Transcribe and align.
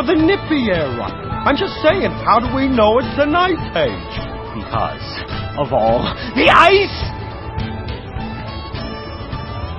or 0.00 0.06
the 0.08 0.16
Nippy 0.16 0.72
Era? 0.72 1.12
I'm 1.44 1.56
just 1.60 1.76
saying, 1.84 2.08
how 2.24 2.40
do 2.40 2.48
we 2.56 2.68
know 2.68 2.96
it's 3.04 3.12
the 3.20 3.28
night 3.28 3.60
age? 3.76 4.16
Because 4.56 5.04
of 5.60 5.76
all 5.76 6.00
the 6.32 6.48
ice! 6.48 7.00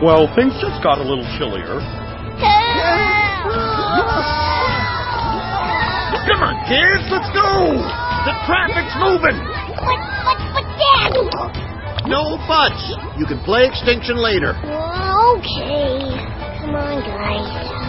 Well, 0.05 0.29
things 0.37 0.53
just 0.61 0.81
got 0.85 1.01
a 1.01 1.05
little 1.05 1.25
chillier. 1.37 1.81
Come 6.21 6.41
on, 6.45 6.55
kids, 6.69 7.05
let's 7.09 7.29
go! 7.33 7.81
The 8.29 8.33
traffic's 8.45 8.93
moving! 9.01 9.41
But, 9.73 9.97
but, 10.21 10.37
but, 10.53 10.65
Dad! 10.77 11.17
No 12.05 12.37
buts. 12.45 12.93
You 13.17 13.25
can 13.25 13.41
play 13.41 13.65
Extinction 13.65 14.17
later. 14.21 14.53
Okay. 14.53 16.13
Come 16.61 16.77
on, 16.77 17.01
guys. 17.05 17.81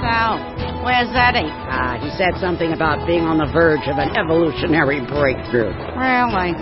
Sal, 0.00 0.55
where's 0.86 1.10
Eddie? 1.10 1.50
Ah, 1.50 1.98
he 1.98 2.08
said 2.14 2.38
something 2.38 2.70
about 2.70 3.04
being 3.08 3.26
on 3.26 3.38
the 3.38 3.50
verge 3.52 3.88
of 3.90 3.98
an 3.98 4.14
evolutionary 4.14 5.00
breakthrough. 5.02 5.74
Really? 5.98 6.54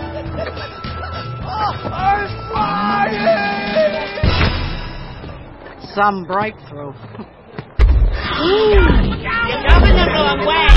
I'm 1.45 2.25
flying! 2.49 3.21
Some 5.93 6.25
breakthrough. 6.25 6.93
You're 8.41 9.61
coming 9.69 9.93
the 9.93 10.09
wrong 10.09 10.41
way. 10.41 10.73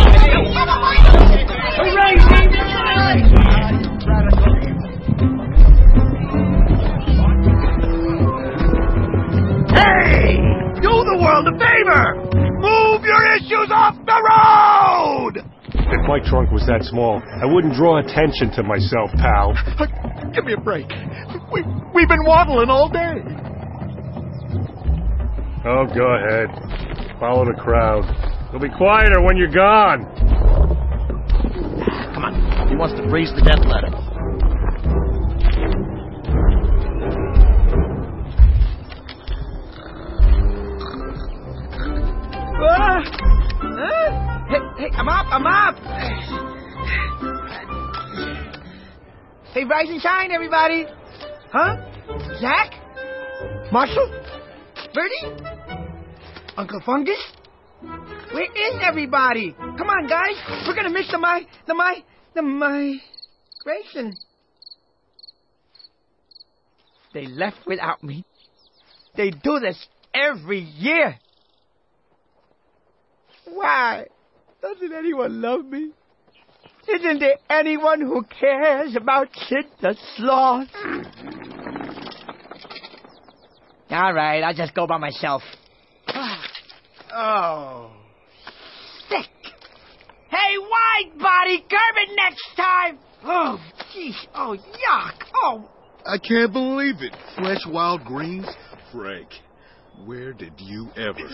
Hey! 9.72 10.36
Do 10.82 10.92
the 10.92 11.16
world 11.18 11.48
a 11.48 11.52
favor! 11.58 12.17
Move 13.48 13.50
your 13.50 13.64
issues 13.64 13.72
off 13.72 13.94
the 14.04 14.20
road! 14.28 15.44
If 15.74 16.08
my 16.08 16.18
trunk 16.28 16.50
was 16.50 16.66
that 16.66 16.82
small, 16.84 17.22
I 17.24 17.46
wouldn't 17.46 17.74
draw 17.74 17.98
attention 17.98 18.50
to 18.56 18.62
myself, 18.62 19.10
pal. 19.16 19.54
Give 20.34 20.44
me 20.44 20.52
a 20.52 20.60
break. 20.60 20.88
We, 21.52 21.64
we've 21.94 22.08
been 22.08 22.24
waddling 22.24 22.68
all 22.68 22.88
day. 22.88 23.24
Oh, 25.64 25.86
go 25.88 26.12
ahead. 26.12 26.48
Follow 27.18 27.44
the 27.44 27.56
crowd. 27.58 28.04
It'll 28.48 28.60
be 28.60 28.68
quieter 28.76 29.22
when 29.22 29.36
you're 29.36 29.52
gone. 29.52 30.04
Come 32.14 32.24
on. 32.24 32.68
He 32.68 32.76
wants 32.76 33.00
to 33.00 33.08
freeze 33.08 33.32
the 33.34 33.42
death 33.42 33.64
letter. 33.64 34.07
I'm 44.98 45.08
up, 45.08 45.26
I'm 45.30 45.46
up! 45.46 45.76
Hey, 49.54 49.62
rise 49.64 49.88
and 49.88 50.02
shine, 50.02 50.32
everybody! 50.32 50.86
Huh? 51.52 51.76
Zach? 52.40 52.72
Marshall? 53.70 54.12
Bertie? 54.92 55.22
Uncle 56.56 56.80
Fungus? 56.84 57.16
Where 58.32 58.42
is 58.42 58.80
everybody? 58.82 59.52
Come 59.52 59.88
on, 59.88 60.08
guys! 60.08 60.34
We're 60.66 60.74
gonna 60.74 60.90
miss 60.90 61.08
the 61.12 61.18
my, 61.18 61.46
the 61.68 61.74
my, 61.74 62.02
the 62.34 62.42
my, 62.42 62.98
migration. 63.64 64.16
They 67.14 67.26
left 67.26 67.58
without 67.68 68.02
me. 68.02 68.24
They 69.16 69.30
do 69.30 69.60
this 69.60 69.86
every 70.12 70.60
year. 70.60 71.16
Why 73.46 74.06
doesn't 74.60 74.92
anyone 74.92 75.40
love 75.40 75.64
me? 75.64 75.90
Isn't 76.88 77.18
there 77.20 77.36
anyone 77.50 78.00
who 78.00 78.24
cares 78.40 78.96
about 78.96 79.28
Sid 79.34 79.66
the 79.82 79.94
Sloth? 80.16 80.68
All 83.90 84.12
right, 84.12 84.42
I'll 84.42 84.54
just 84.54 84.74
go 84.74 84.86
by 84.86 84.98
myself. 84.98 85.42
oh, 87.14 87.90
sick. 89.08 89.26
Hey, 90.30 90.58
wide 90.58 91.18
body, 91.18 91.58
curb 91.60 91.96
it 91.96 92.10
next 92.16 92.44
time. 92.56 92.98
Oh, 93.24 93.58
jeez. 93.94 94.14
Oh, 94.34 94.56
yuck. 94.56 95.24
Oh, 95.34 95.70
I 96.06 96.18
can't 96.18 96.52
believe 96.52 96.96
it. 97.00 97.14
Fresh 97.36 97.66
wild 97.66 98.04
greens? 98.04 98.46
Frank, 98.92 99.28
where 100.04 100.32
did 100.32 100.54
you 100.58 100.88
ever? 100.96 101.28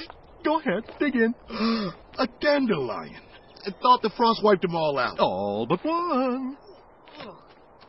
Go 0.44 0.60
ahead, 0.60 0.84
dig 0.98 1.14
in. 1.16 1.34
a 2.18 2.28
dandelion. 2.40 3.16
I 3.66 3.70
thought 3.80 4.02
the 4.02 4.10
frost 4.16 4.42
wiped 4.42 4.62
them 4.62 4.74
all 4.74 4.98
out. 4.98 5.18
All 5.18 5.66
but 5.66 5.82
one. 5.84 6.56
oh, 7.20 7.42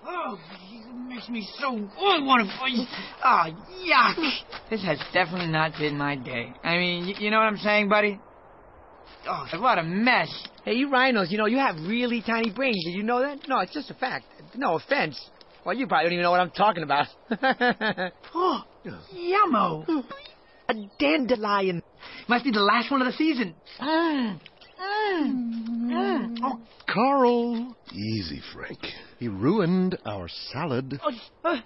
oh 0.06 0.40
it 0.72 0.96
makes 0.96 1.28
me 1.28 1.48
so. 1.60 1.90
Oh, 2.00 2.18
I 2.18 2.24
want 2.24 2.48
to 2.48 2.57
fight. 2.57 2.88
Oh, 3.24 3.52
yuck. 3.86 4.69
This 4.69 4.84
has 4.86 5.00
definitely 5.13 5.48
not 5.48 5.74
been 5.78 5.98
my 5.98 6.16
day. 6.16 6.54
I 6.63 6.78
mean, 6.78 7.06
you, 7.07 7.16
you 7.19 7.31
know 7.31 7.38
what 7.38 7.48
I'm 7.48 7.57
saying, 7.57 7.90
buddy? 7.90 8.19
Oh, 9.28 9.46
what 9.51 9.54
a 9.54 9.58
lot 9.58 9.78
of 9.80 9.86
mess. 9.86 10.30
Hey, 10.63 10.74
you 10.74 10.90
rhinos, 10.90 11.31
you 11.31 11.38
know, 11.38 11.48
you 11.48 11.58
have 11.58 11.75
really 11.88 12.24
tiny 12.25 12.51
brains. 12.51 12.84
Did 12.86 12.94
you 12.94 13.04
know 13.04 13.22
that? 13.22 13.48
No, 13.50 13.60
it's 13.60 13.74
just 13.74 13.90
a 13.90 13.96
fact. 13.96 14.25
No 14.56 14.75
offense. 14.75 15.19
Well, 15.66 15.75
you 15.75 15.88
probably 15.88 16.06
don't 16.06 16.13
even 16.13 16.24
know 16.24 16.31
what 16.31 16.40
I'm 16.40 16.51
talking 16.51 16.84
about. 16.84 17.08
oh, 18.36 18.62
yummo. 19.13 20.06
A 20.67 20.73
dandelion. 21.00 21.83
Must 22.27 22.44
be 22.44 22.51
the 22.51 22.62
last 22.62 22.91
one 22.91 23.01
of 23.01 23.07
the 23.07 23.13
season. 23.13 23.56
Mm. 23.79 24.39
Mm. 24.81 25.56
Mm. 25.91 26.38
Oh, 26.44 26.59
Carl. 26.88 27.75
Easy, 27.94 28.41
Frank. 28.53 28.79
He 29.19 29.27
ruined 29.27 29.97
our 30.06 30.27
salad. 30.51 31.00
Oh, 31.03 31.12
uh, 31.44 31.62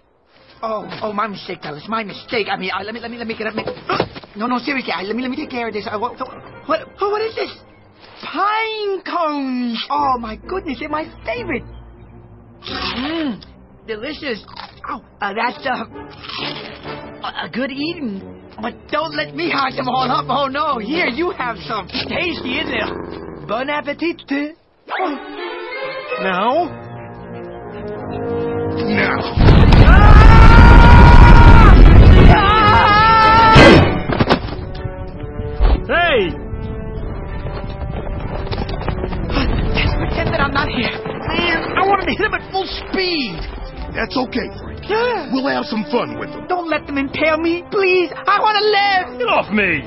oh, 0.62 1.00
oh, 1.04 1.14
my 1.14 1.28
mistake, 1.28 1.62
Dallas. 1.62 1.86
My 1.88 2.04
mistake. 2.04 2.48
I 2.52 2.58
mean, 2.58 2.72
uh, 2.72 2.84
let 2.84 2.94
me, 2.94 3.00
let 3.00 3.10
me, 3.10 3.18
let 3.18 3.28
me 3.28 3.38
get 3.38 3.48
up. 3.48 3.54
Uh, 3.56 4.06
no, 4.36 4.48
no, 4.48 4.58
seriously. 4.60 4.92
Uh, 4.92 5.04
let 5.04 5.16
me, 5.16 5.22
let 5.22 5.32
me 5.32 5.38
take 5.38 5.50
care 5.50 5.68
of 5.68 5.74
this. 5.74 5.88
Uh, 5.90 5.98
what, 5.98 6.20
what, 6.68 6.88
what 7.00 7.22
is 7.22 7.36
this? 7.36 7.52
Pine 8.22 9.02
cones. 9.04 9.82
Oh 9.90 10.18
my 10.20 10.36
goodness, 10.36 10.78
they're 10.80 10.90
my 10.90 11.06
favorite. 11.26 11.64
Mmm, 12.62 13.42
delicious. 13.88 14.44
Oh, 14.90 15.02
uh, 15.22 15.34
that's 15.34 15.66
uh, 15.66 15.86
a, 17.24 17.46
a 17.46 17.50
good 17.52 17.72
eating. 17.72 18.22
But 18.62 18.76
don't 18.90 19.16
let 19.16 19.36
me 19.36 19.50
hog 19.54 19.76
them 19.76 19.88
all 19.88 20.12
up. 20.12 20.26
Oh 20.30 20.48
no, 20.48 20.80
here 20.80 21.08
you 21.08 21.32
have 21.32 21.58
some. 21.68 21.88
Tasty, 21.88 22.60
isn't 22.60 22.74
it? 22.74 23.48
Bon 23.48 23.70
appetit. 23.70 24.22
Now? 26.22 26.66
Now. 28.86 29.69
Some 45.70 45.86
fun 45.92 46.20
with 46.20 46.30
them. 46.30 46.48
Don't 46.48 46.70
let 46.70 46.86
them 46.86 46.98
impale 46.98 47.38
me, 47.38 47.64
please. 47.72 48.10
I 48.14 48.40
want 48.42 48.58
to 48.58 48.66
live. 48.66 49.20
Get 49.20 49.30
off 49.30 49.50
me! 49.54 49.86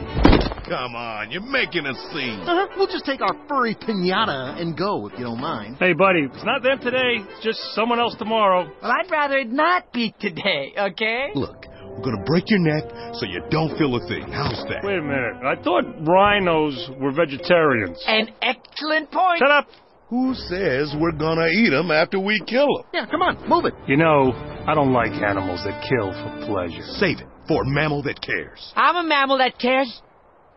Come 0.69 0.95
on, 0.95 1.31
you're 1.31 1.43
making 1.43 1.85
a 1.87 1.95
scene. 2.13 2.41
Uh-huh. 2.41 2.69
We'll 2.77 2.87
just 2.87 3.05
take 3.05 3.21
our 3.21 3.35
furry 3.49 3.75
pinata 3.75 4.61
and 4.61 4.79
go, 4.79 5.07
if 5.09 5.19
you 5.19 5.25
don't 5.25 5.41
mind. 5.41 5.77
Hey, 5.79 5.93
buddy, 5.93 6.21
it's 6.33 6.45
not 6.45 6.63
them 6.63 6.79
today. 6.79 7.19
It's 7.19 7.45
just 7.45 7.59
someone 7.75 7.99
else 7.99 8.15
tomorrow. 8.17 8.71
Well, 8.81 8.93
I'd 8.93 9.11
rather 9.11 9.37
it 9.39 9.51
not 9.51 9.93
be 9.93 10.15
today, 10.21 10.73
okay? 10.79 11.31
Look, 11.35 11.67
we're 11.91 12.05
gonna 12.05 12.25
break 12.25 12.45
your 12.49 12.61
neck 12.61 12.85
so 13.15 13.27
you 13.27 13.43
don't 13.51 13.77
feel 13.77 13.95
a 13.97 14.01
thing. 14.09 14.33
How's 14.33 14.65
that? 14.71 14.81
Wait 14.83 14.99
a 14.99 15.03
minute. 15.03 15.45
I 15.45 15.61
thought 15.63 15.85
rhinos 16.07 16.91
were 16.99 17.13
vegetarians. 17.13 18.03
An 18.07 18.29
excellent 18.41 19.11
point. 19.11 19.41
Shut 19.41 19.51
up! 19.51 19.67
Who 20.13 20.35
says 20.35 20.95
we're 21.01 21.13
gonna 21.13 21.47
eat 21.47 21.71
them 21.71 21.91
after 21.91 22.21
we 22.21 22.39
kill 22.47 22.67
them? 22.67 22.85
Yeah, 22.93 23.07
come 23.11 23.23
on, 23.23 23.49
move 23.49 23.65
it. 23.65 23.73
You 23.87 23.97
know, 23.97 24.33
I 24.69 24.75
don't 24.75 24.93
like 24.93 25.11
animals 25.13 25.65
that 25.65 25.89
kill 25.89 26.13
for 26.13 26.47
pleasure. 26.47 26.83
Save 27.01 27.21
it 27.21 27.27
for 27.49 27.63
a 27.63 27.65
mammal 27.65 28.03
that 28.03 28.21
cares. 28.21 28.75
I'm 28.77 28.97
a 28.97 29.09
mammal 29.09 29.39
that 29.39 29.59
cares. 29.59 30.03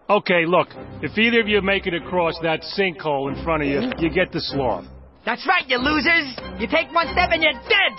Okay, 0.10 0.46
look, 0.46 0.68
if 1.02 1.18
either 1.18 1.40
of 1.40 1.48
you 1.48 1.62
make 1.62 1.88
it 1.88 1.94
across 1.94 2.38
that 2.44 2.64
sinkhole 2.78 3.34
in 3.34 3.42
front 3.46 3.64
of 3.64 3.70
you, 3.70 3.90
you 3.98 4.14
get 4.14 4.34
the 4.34 4.42
sloth. 4.42 4.84
That's 5.26 5.48
right, 5.48 5.64
you 5.70 5.78
losers. 5.78 6.36
You 6.60 6.68
take 6.68 6.94
one 6.94 7.08
step 7.14 7.30
and 7.32 7.42
you're 7.42 7.54
dead. 7.54 7.94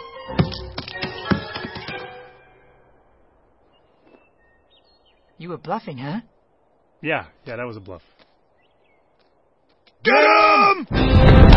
You 5.38 5.48
were 5.48 5.56
bluffing, 5.56 5.96
huh? 5.96 6.20
Yeah, 7.00 7.28
yeah, 7.46 7.56
that 7.56 7.66
was 7.66 7.78
a 7.78 7.80
bluff. 7.80 8.02
Get 10.06 10.14
him! 10.14 11.55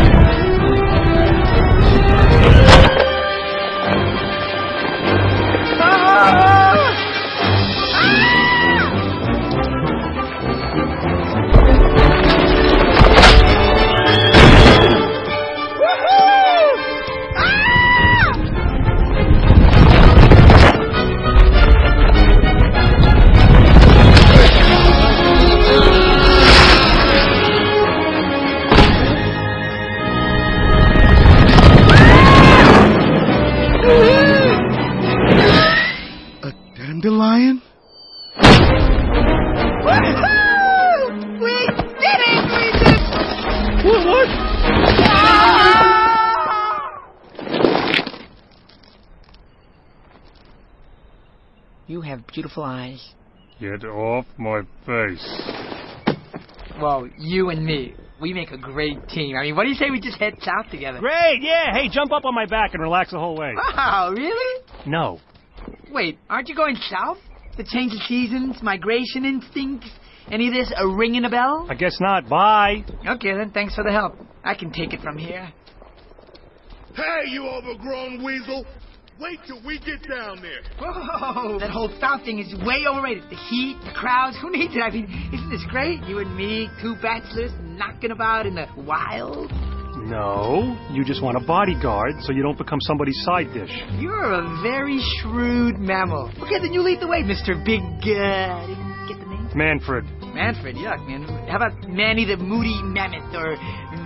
Beautiful 52.32 52.62
eyes. 52.62 53.14
Get 53.60 53.84
off 53.84 54.26
my 54.38 54.62
face. 54.86 55.42
Well, 56.80 57.08
you 57.18 57.50
and 57.50 57.64
me, 57.64 57.94
we 58.20 58.32
make 58.32 58.50
a 58.50 58.56
great 58.56 59.08
team. 59.08 59.36
I 59.36 59.42
mean, 59.42 59.56
what 59.56 59.64
do 59.64 59.68
you 59.68 59.74
say 59.74 59.90
we 59.90 60.00
just 60.00 60.18
head 60.18 60.34
south 60.40 60.70
together? 60.70 60.98
Great, 60.98 61.42
yeah. 61.42 61.72
Hey, 61.72 61.88
jump 61.90 62.12
up 62.12 62.24
on 62.24 62.34
my 62.34 62.46
back 62.46 62.72
and 62.72 62.82
relax 62.82 63.10
the 63.10 63.18
whole 63.18 63.36
way. 63.36 63.52
Wow, 63.54 64.12
really? 64.16 64.64
No. 64.86 65.20
Wait, 65.90 66.18
aren't 66.28 66.48
you 66.48 66.54
going 66.54 66.76
south? 66.88 67.18
The 67.56 67.64
change 67.64 67.92
of 67.92 68.00
seasons, 68.02 68.62
migration 68.62 69.24
instincts, 69.24 69.90
any 70.30 70.48
of 70.48 70.54
this 70.54 70.72
a 70.76 70.88
ringing 70.88 71.24
a 71.24 71.30
bell? 71.30 71.66
I 71.68 71.74
guess 71.74 71.98
not. 72.00 72.28
Bye. 72.28 72.84
Okay, 73.06 73.34
then, 73.34 73.50
thanks 73.50 73.74
for 73.74 73.84
the 73.84 73.90
help. 73.90 74.14
I 74.44 74.54
can 74.54 74.72
take 74.72 74.92
it 74.94 75.00
from 75.02 75.18
here. 75.18 75.52
Hey, 76.94 77.28
you 77.28 77.46
overgrown 77.46 78.24
weasel! 78.24 78.64
Wait 79.20 79.38
till 79.46 79.60
we 79.66 79.78
get 79.80 80.00
down 80.08 80.40
there. 80.40 80.62
Whoa, 80.80 81.58
that 81.58 81.68
whole 81.68 81.92
south 82.00 82.24
thing 82.24 82.38
is 82.38 82.54
way 82.64 82.86
overrated. 82.88 83.24
The 83.28 83.36
heat, 83.36 83.76
the 83.84 83.92
crowds, 83.92 84.38
who 84.40 84.50
needs 84.50 84.74
it? 84.74 84.80
I 84.80 84.90
mean, 84.90 85.04
isn't 85.34 85.50
this 85.50 85.62
great? 85.68 86.00
You 86.04 86.20
and 86.20 86.34
me, 86.34 86.70
two 86.80 86.96
bachelors, 87.02 87.50
knocking 87.60 88.12
about 88.12 88.46
in 88.46 88.54
the 88.54 88.66
wild. 88.78 89.52
No, 90.08 90.74
you 90.90 91.04
just 91.04 91.22
want 91.22 91.36
a 91.36 91.40
bodyguard 91.40 92.14
so 92.22 92.32
you 92.32 92.42
don't 92.42 92.56
become 92.56 92.80
somebody's 92.80 93.22
side 93.22 93.52
dish. 93.52 93.70
You're 93.98 94.32
a 94.32 94.62
very 94.62 94.98
shrewd 95.20 95.78
mammal. 95.78 96.32
Okay, 96.40 96.58
then 96.62 96.72
you 96.72 96.80
lead 96.80 97.00
the 97.00 97.06
way, 97.06 97.22
Mr. 97.22 97.62
Big, 97.62 97.82
uh, 97.82 98.64
get 99.06 99.20
the 99.20 99.26
name? 99.28 99.50
Manfred. 99.54 100.04
Manfred, 100.32 100.76
yuck, 100.76 101.06
man. 101.06 101.24
How 101.46 101.56
about 101.56 101.76
Manny 101.86 102.24
the 102.24 102.38
Moody 102.38 102.80
Mammoth 102.82 103.34
or 103.34 103.56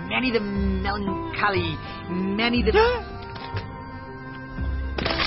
Manny 0.08 0.32
the 0.32 0.40
Melancholy, 0.40 1.76
Manny 2.10 2.64
the... 2.64 2.72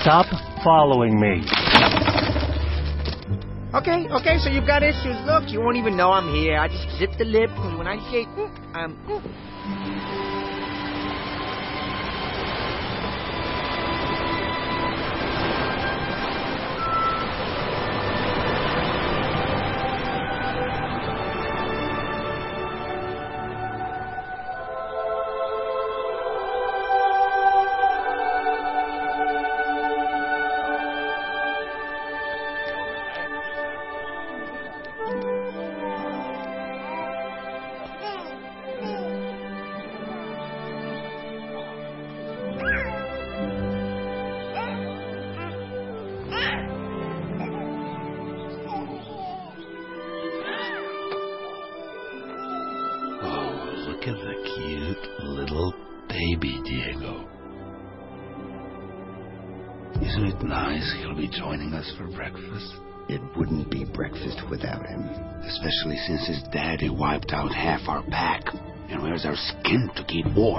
Stop 0.08 0.28
following 0.64 1.20
me. 1.20 1.44
Okay, 3.76 4.08
okay, 4.08 4.38
so 4.38 4.50
you've 4.50 4.66
got 4.66 4.82
issues. 4.82 5.18
Look, 5.26 5.52
you 5.52 5.60
won't 5.60 5.76
even 5.76 5.98
know 5.98 6.14
I'm 6.14 6.34
here. 6.34 6.58
I 6.58 6.70
just 6.70 6.98
zip 6.98 7.10
the 7.18 7.26
lip, 7.26 7.50
and 7.58 7.78
when 7.78 7.88
I 7.88 7.98
say, 8.10 8.24
mm, 8.24 8.48
um, 8.74 8.98
mm. 9.06 10.37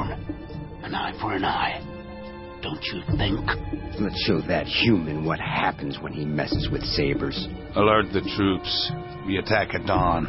To 0.07 0.17
keep 0.17 0.29
warm? 0.29 0.85
An 0.85 0.95
eye 0.95 1.13
for 1.21 1.33
an 1.35 1.45
eye. 1.45 1.81
Don't 2.63 2.83
you 2.93 3.03
think? 3.17 3.41
Let's 4.01 4.21
show 4.27 4.41
that 4.49 4.67
human 4.67 5.25
what 5.25 5.39
happens 5.39 5.99
when 6.01 6.13
he 6.13 6.25
messes 6.25 6.69
with 6.71 6.83
sabers. 6.83 7.47
Alert 7.77 8.07
the 8.13 8.21
troops. 8.37 8.93
We 9.27 9.39
attack 9.39 9.75
at 9.75 9.87
dawn. 9.87 10.27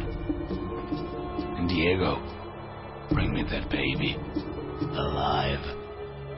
And 1.58 1.68
Diego, 1.68 2.16
bring 3.12 3.32
me 3.32 3.42
that 3.50 3.68
baby. 3.70 4.16
Alive. 4.80 5.76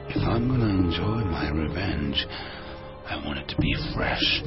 If 0.09 0.17
I'm 0.17 0.47
gonna 0.47 0.67
enjoy 0.67 1.23
my 1.29 1.49
revenge, 1.49 2.25
I 3.05 3.15
want 3.25 3.39
it 3.39 3.47
to 3.49 3.57
be 3.57 3.75
fresh. 3.95 4.41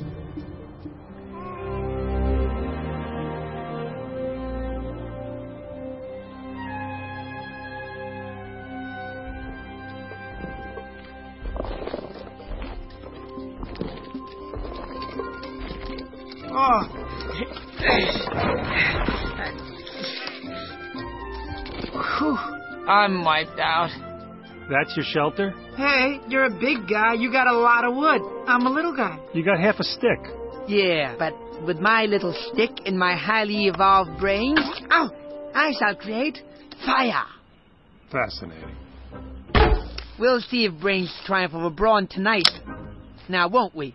I'm 22.96 23.24
wiped 23.24 23.60
out. 23.60 23.90
That's 24.70 24.96
your 24.96 25.04
shelter? 25.04 25.50
Hey, 25.76 26.18
you're 26.28 26.46
a 26.46 26.50
big 26.50 26.88
guy. 26.88 27.12
You 27.12 27.30
got 27.30 27.46
a 27.46 27.52
lot 27.52 27.84
of 27.84 27.94
wood. 27.94 28.22
I'm 28.48 28.66
a 28.66 28.70
little 28.70 28.96
guy. 28.96 29.18
You 29.34 29.44
got 29.44 29.60
half 29.60 29.78
a 29.78 29.84
stick. 29.84 30.18
Yeah, 30.66 31.14
but 31.18 31.34
with 31.66 31.78
my 31.78 32.06
little 32.06 32.34
stick 32.52 32.70
and 32.86 32.98
my 32.98 33.14
highly 33.14 33.66
evolved 33.66 34.18
brain, 34.18 34.56
oh, 34.90 35.10
I 35.54 35.72
shall 35.78 35.94
create 35.94 36.38
fire. 36.86 37.26
Fascinating. 38.10 38.74
We'll 40.18 40.40
see 40.40 40.64
if 40.64 40.80
brains 40.80 41.14
triumph 41.26 41.52
over 41.52 41.68
brawn 41.68 42.06
tonight. 42.06 42.48
Now, 43.28 43.48
won't 43.48 43.74
we? 43.74 43.94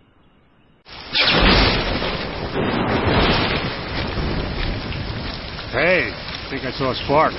Hey, 5.72 6.12
I 6.12 6.46
think 6.50 6.64
I 6.64 6.70
saw 6.78 6.92
a 6.92 6.94
spark. 7.04 7.32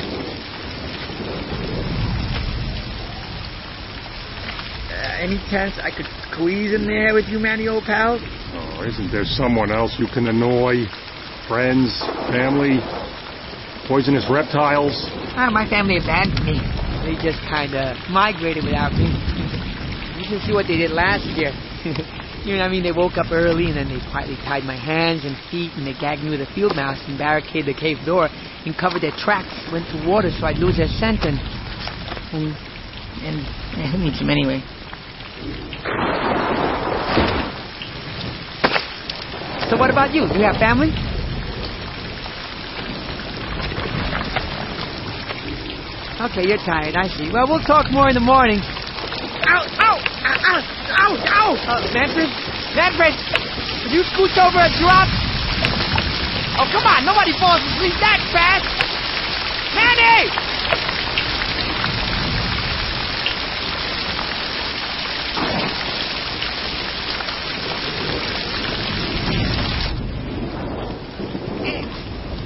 Any 5.23 5.39
chance 5.47 5.79
I 5.79 5.87
could 5.87 6.07
squeeze 6.27 6.75
in 6.75 6.83
there 6.83 7.15
with 7.15 7.31
you, 7.31 7.39
Manny, 7.39 7.71
old 7.71 7.87
pal? 7.87 8.19
Oh, 8.19 8.83
isn't 8.83 9.07
there 9.07 9.23
someone 9.23 9.71
else 9.71 9.95
you 9.95 10.05
can 10.11 10.27
annoy? 10.27 10.83
Friends, 11.47 11.95
family, 12.27 12.83
poisonous 13.87 14.27
reptiles? 14.27 14.91
Ah, 15.39 15.47
my 15.47 15.63
family 15.63 15.95
abandoned 15.95 16.43
me. 16.43 16.59
They 17.07 17.15
just 17.23 17.39
kind 17.47 17.71
of 17.71 17.95
migrated 18.11 18.67
without 18.67 18.91
me. 18.91 19.07
you 20.19 20.27
should 20.27 20.43
see 20.43 20.51
what 20.51 20.67
they 20.67 20.75
did 20.75 20.91
last 20.91 21.23
year. 21.39 21.55
you 22.43 22.59
know 22.59 22.59
what 22.59 22.67
I 22.67 22.71
mean? 22.71 22.83
They 22.83 22.91
woke 22.91 23.15
up 23.15 23.31
early 23.31 23.71
and 23.71 23.79
then 23.79 23.87
they 23.87 24.03
quietly 24.11 24.35
tied 24.43 24.67
my 24.67 24.75
hands 24.75 25.23
and 25.23 25.39
feet 25.47 25.71
and 25.79 25.87
they 25.87 25.95
gagged 25.95 26.19
me 26.19 26.35
with 26.35 26.43
a 26.43 26.51
field 26.51 26.75
mouse 26.75 26.99
and 27.07 27.15
barricaded 27.15 27.71
the 27.71 27.79
cave 27.79 28.03
door 28.03 28.27
and 28.27 28.75
covered 28.75 28.99
their 28.99 29.15
tracks. 29.15 29.55
Went 29.71 29.87
to 29.95 30.03
water 30.03 30.35
so 30.35 30.51
I'd 30.51 30.59
lose 30.59 30.75
their 30.75 30.91
scent 30.99 31.23
and 31.23 31.39
and 32.35 32.51
and 33.23 33.39
yeah, 33.79 33.87
who 33.87 34.03
needs 34.03 34.19
them 34.19 34.29
anyway? 34.29 34.59
So 39.69 39.77
what 39.77 39.89
about 39.89 40.13
you? 40.13 40.27
Do 40.27 40.37
you 40.37 40.45
have 40.45 40.57
family? 40.57 40.93
Okay, 46.23 46.47
you're 46.47 46.61
tired. 46.61 46.95
I 46.95 47.09
see. 47.09 47.27
Well, 47.33 47.49
we'll 47.49 47.65
talk 47.65 47.91
more 47.91 48.07
in 48.07 48.13
the 48.15 48.23
morning. 48.23 48.61
Ow! 48.63 49.63
Ow! 49.65 49.97
Ow! 49.99 50.61
Ow! 50.61 51.11
Ow! 51.19 51.51
Uh, 51.67 51.81
Manfred? 51.91 52.29
Manfred! 52.77 53.13
Could 53.83 53.91
you 53.91 54.03
scooch 54.07 54.37
over 54.39 54.61
a 54.61 54.71
drop? 54.79 55.09
Oh, 56.61 56.69
come 56.71 56.85
on! 56.87 57.03
Nobody 57.03 57.33
falls 57.35 57.59
asleep 57.75 57.97
that 57.99 58.21
fast! 58.31 58.69
Manny! 59.75 60.52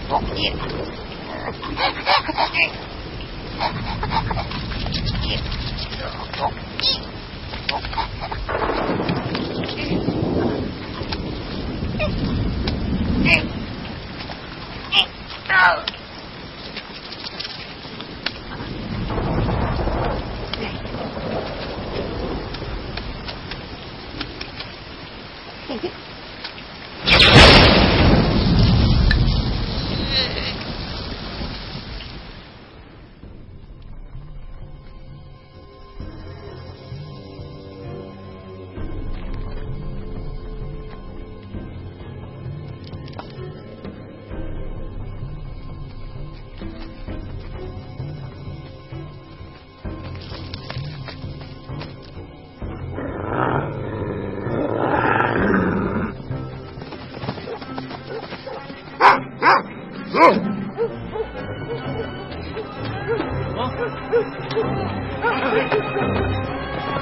Oh, 0.09 0.47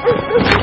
Oh, 0.08 0.52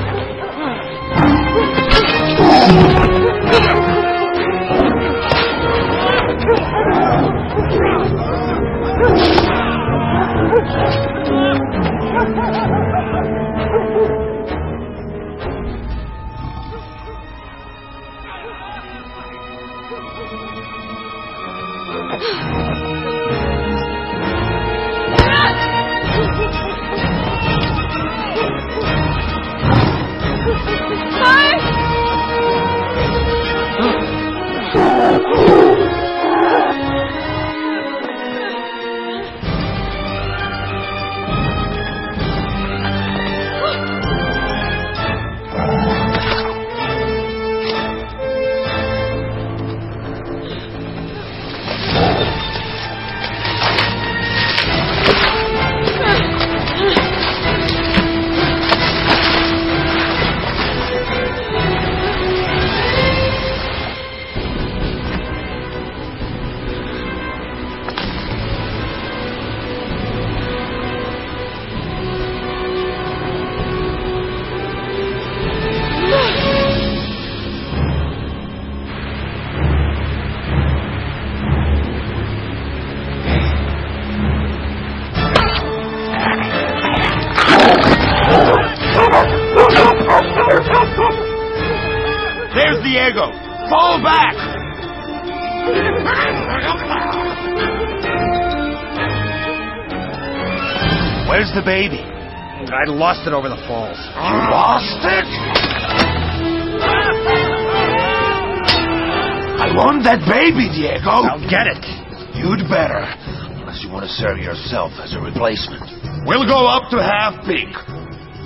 replacement. 115.43 116.27
We'll 116.27 116.47
go 116.47 116.67
up 116.67 116.91
to 116.91 117.03
Half 117.03 117.45
Peak. 117.47 117.69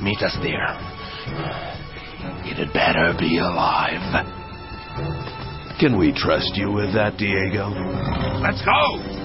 Meet 0.03 0.23
us 0.23 0.37
there. 0.43 0.73
It'd 2.51 2.73
better 2.73 3.15
be 3.19 3.39
alive. 3.39 4.25
Can 5.79 5.99
we 5.99 6.13
trust 6.13 6.57
you 6.57 6.73
with 6.73 6.95
that, 6.95 7.19
Diego? 7.19 7.69
Let's 8.41 8.65
go! 8.65 9.16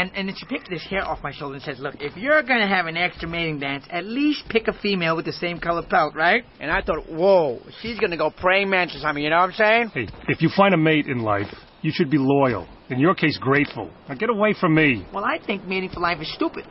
And 0.00 0.10
and 0.14 0.28
then 0.28 0.34
she 0.34 0.46
picked 0.46 0.70
this 0.70 0.82
hair 0.84 1.06
off 1.06 1.22
my 1.22 1.30
shoulder 1.30 1.56
and 1.56 1.62
says, 1.62 1.78
"Look, 1.78 1.96
if 2.00 2.16
you're 2.16 2.42
gonna 2.42 2.66
have 2.66 2.86
an 2.86 2.96
extra 2.96 3.28
mating 3.28 3.58
dance, 3.60 3.84
at 3.90 4.06
least 4.06 4.48
pick 4.48 4.66
a 4.66 4.72
female 4.72 5.14
with 5.14 5.26
the 5.26 5.32
same 5.34 5.58
color 5.58 5.82
pelt, 5.82 6.14
right?" 6.14 6.42
And 6.58 6.70
I 6.70 6.80
thought, 6.80 7.06
whoa, 7.06 7.60
she's 7.82 7.98
gonna 7.98 8.16
go 8.16 8.30
praying 8.30 8.70
mantis 8.70 9.04
on 9.04 9.14
me. 9.14 9.24
You 9.24 9.30
know 9.30 9.40
what 9.40 9.50
I'm 9.50 9.52
saying? 9.52 9.90
Hey, 9.92 10.08
if 10.28 10.40
you 10.40 10.48
find 10.56 10.72
a 10.72 10.78
mate 10.78 11.06
in 11.06 11.18
life, 11.18 11.52
you 11.82 11.92
should 11.92 12.08
be 12.08 12.16
loyal. 12.16 12.66
In 12.88 12.98
your 12.98 13.14
case, 13.14 13.36
grateful. 13.36 13.90
Now 14.08 14.14
get 14.14 14.30
away 14.30 14.54
from 14.54 14.74
me. 14.74 15.06
Well, 15.12 15.26
I 15.26 15.38
think 15.38 15.66
mating 15.66 15.90
for 15.90 16.00
life 16.00 16.18
is 16.22 16.32
stupid. 16.32 16.64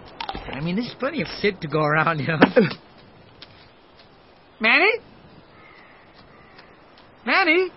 I 0.51 0.59
mean, 0.59 0.75
there's 0.75 0.95
plenty 0.97 1.21
of 1.21 1.27
shit 1.39 1.61
to 1.61 1.67
go 1.67 1.83
around, 1.83 2.19
you 2.19 2.27
know. 2.27 2.39
Manny? 4.59 4.91
Manny? 7.27 7.69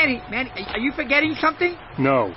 Manny, 0.00 0.22
Manny, 0.30 0.50
are 0.68 0.78
you 0.78 0.92
forgetting 0.92 1.34
something? 1.40 1.76
No. 1.98 2.34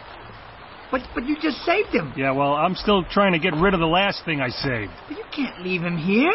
But 0.91 1.01
but 1.15 1.25
you 1.25 1.37
just 1.41 1.57
saved 1.59 1.89
him. 1.89 2.13
Yeah, 2.17 2.31
well, 2.31 2.53
I'm 2.55 2.75
still 2.75 3.05
trying 3.05 3.31
to 3.31 3.39
get 3.39 3.53
rid 3.53 3.73
of 3.73 3.79
the 3.79 3.85
last 3.85 4.25
thing 4.25 4.41
I 4.41 4.49
saved. 4.49 4.91
But 5.07 5.17
you 5.17 5.23
can't 5.33 5.61
leave 5.63 5.81
him 5.81 5.97
here. 5.97 6.33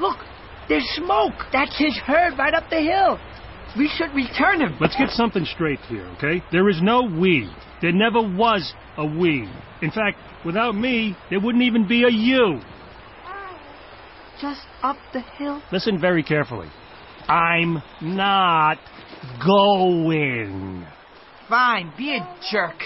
Look, 0.00 0.16
there's 0.70 0.88
smoke. 0.94 1.34
That's 1.52 1.76
his 1.78 1.94
herd 1.98 2.38
right 2.38 2.54
up 2.54 2.70
the 2.70 2.80
hill. 2.80 3.18
We 3.76 3.88
should 3.88 4.14
return 4.14 4.62
him. 4.62 4.78
Let's 4.80 4.96
get 4.96 5.10
something 5.10 5.44
straight 5.44 5.80
here, 5.80 6.06
okay? 6.16 6.42
There 6.50 6.70
is 6.70 6.80
no 6.80 7.02
we. 7.02 7.52
There 7.82 7.92
never 7.92 8.22
was 8.22 8.72
a 8.96 9.04
we. 9.04 9.46
In 9.82 9.90
fact, 9.90 10.16
without 10.46 10.74
me, 10.74 11.14
there 11.28 11.40
wouldn't 11.40 11.62
even 11.62 11.86
be 11.86 12.04
a 12.04 12.10
you. 12.10 12.60
Just 14.40 14.62
up 14.82 14.96
the 15.12 15.20
hill. 15.20 15.62
Listen 15.70 16.00
very 16.00 16.22
carefully. 16.22 16.68
I'm 17.28 17.82
not 18.00 18.78
going. 19.44 20.86
Fine, 21.48 21.92
be 21.98 22.16
a 22.16 22.36
jerk. 22.50 22.76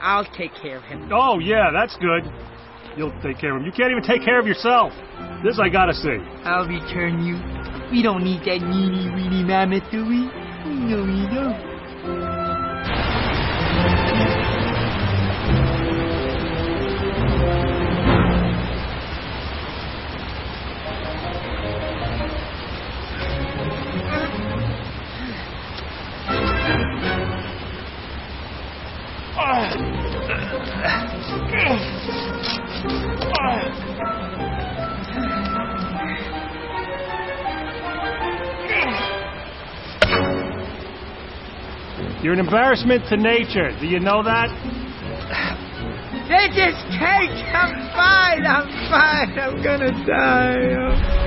I'll 0.00 0.26
take 0.36 0.52
care 0.60 0.78
of 0.78 0.84
him. 0.84 1.10
Oh, 1.12 1.38
yeah, 1.38 1.70
that's 1.72 1.96
good. 1.96 2.24
You'll 2.96 3.18
take 3.22 3.38
care 3.38 3.56
of 3.56 3.60
him. 3.60 3.66
You 3.66 3.72
can't 3.72 3.90
even 3.90 4.02
take 4.02 4.22
care 4.24 4.38
of 4.38 4.46
yourself. 4.46 4.92
This 5.42 5.58
I 5.58 5.68
gotta 5.68 5.94
see. 5.94 6.18
I'll 6.44 6.68
return 6.68 7.24
you. 7.24 7.34
We 7.90 8.02
don't 8.02 8.22
need 8.22 8.40
that 8.40 8.60
needy, 8.60 9.10
weedy 9.14 9.42
mammoth, 9.42 9.84
do 9.90 10.04
we? 10.06 10.28
No, 10.66 11.02
we 11.02 11.34
don't. 11.34 11.73
You're 29.44 29.52
an 42.32 42.40
embarrassment 42.40 43.06
to 43.10 43.18
nature. 43.18 43.70
Do 43.80 43.86
you 43.86 44.00
know 44.00 44.22
that? 44.22 44.48
This 46.26 46.56
is 46.56 46.74
cake. 46.96 47.44
I'm 47.52 47.74
fine. 47.92 48.46
I'm 48.46 48.66
fine. 48.88 49.38
I'm 49.38 49.62
gonna 49.62 49.92
die. 50.06 51.23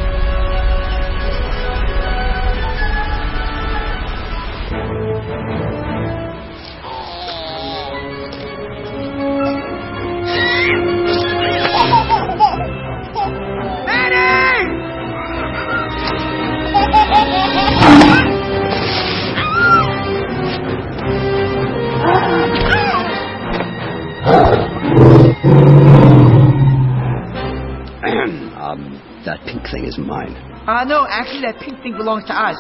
That 29.67 29.73
thing 29.73 29.86
is 29.86 29.97
mine. 29.97 30.36
Uh, 30.67 30.84
no, 30.84 31.06
actually, 31.10 31.41
that 31.41 31.60
pink 31.60 31.82
thing 31.82 31.93
belongs 31.97 32.25
to 32.25 32.34
us. 32.34 32.56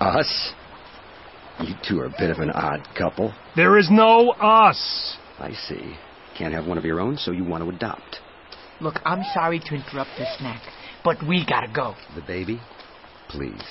Us? 0.00 0.52
You 1.60 1.74
two 1.88 2.00
are 2.00 2.06
a 2.06 2.14
bit 2.18 2.30
of 2.30 2.38
an 2.38 2.50
odd 2.50 2.86
couple. 2.96 3.34
There 3.56 3.78
is 3.78 3.88
no 3.90 4.30
us. 4.30 5.16
I 5.38 5.52
see. 5.52 5.94
Can't 6.36 6.54
have 6.54 6.66
one 6.66 6.78
of 6.78 6.84
your 6.84 7.00
own, 7.00 7.16
so 7.16 7.32
you 7.32 7.44
want 7.44 7.64
to 7.64 7.70
adopt. 7.70 8.20
Look, 8.80 9.00
I'm 9.04 9.22
sorry 9.34 9.58
to 9.58 9.74
interrupt 9.74 10.10
the 10.18 10.26
snack, 10.38 10.62
but 11.02 11.16
we 11.26 11.44
gotta 11.48 11.72
go. 11.72 11.94
The 12.14 12.22
baby? 12.22 12.60
Please. 13.28 13.62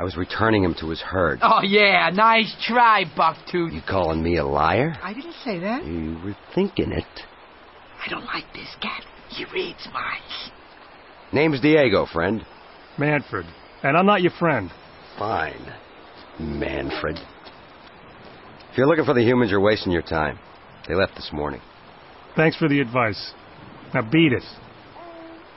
I 0.00 0.04
was 0.04 0.16
returning 0.16 0.64
him 0.64 0.74
to 0.80 0.90
his 0.90 1.00
herd. 1.00 1.40
Oh, 1.42 1.60
yeah, 1.62 2.10
nice 2.10 2.54
try, 2.66 3.04
Bucktooth. 3.04 3.72
You 3.72 3.80
calling 3.88 4.22
me 4.22 4.36
a 4.36 4.44
liar? 4.44 4.96
I 5.02 5.12
didn't 5.12 5.34
say 5.44 5.58
that. 5.60 5.84
You 5.84 6.18
were 6.24 6.36
thinking 6.54 6.92
it. 6.92 7.04
I 8.04 8.08
don't 8.08 8.24
like 8.26 8.44
this 8.52 8.68
cat. 8.80 9.02
He 9.30 9.44
reads 9.52 9.86
minds. 9.92 10.50
Name's 11.32 11.60
Diego, 11.60 12.06
friend. 12.06 12.44
Manfred. 12.98 13.46
And 13.82 13.96
I'm 13.96 14.06
not 14.06 14.22
your 14.22 14.32
friend. 14.38 14.70
Fine. 15.18 15.72
Manfred. 16.38 17.18
If 18.70 18.78
you're 18.78 18.86
looking 18.86 19.04
for 19.04 19.14
the 19.14 19.22
humans, 19.22 19.50
you're 19.50 19.60
wasting 19.60 19.92
your 19.92 20.02
time. 20.02 20.38
They 20.86 20.94
left 20.94 21.14
this 21.14 21.30
morning. 21.32 21.60
Thanks 22.36 22.56
for 22.56 22.68
the 22.68 22.80
advice. 22.80 23.32
Now 23.94 24.02
beat 24.02 24.32
it. 24.32 24.44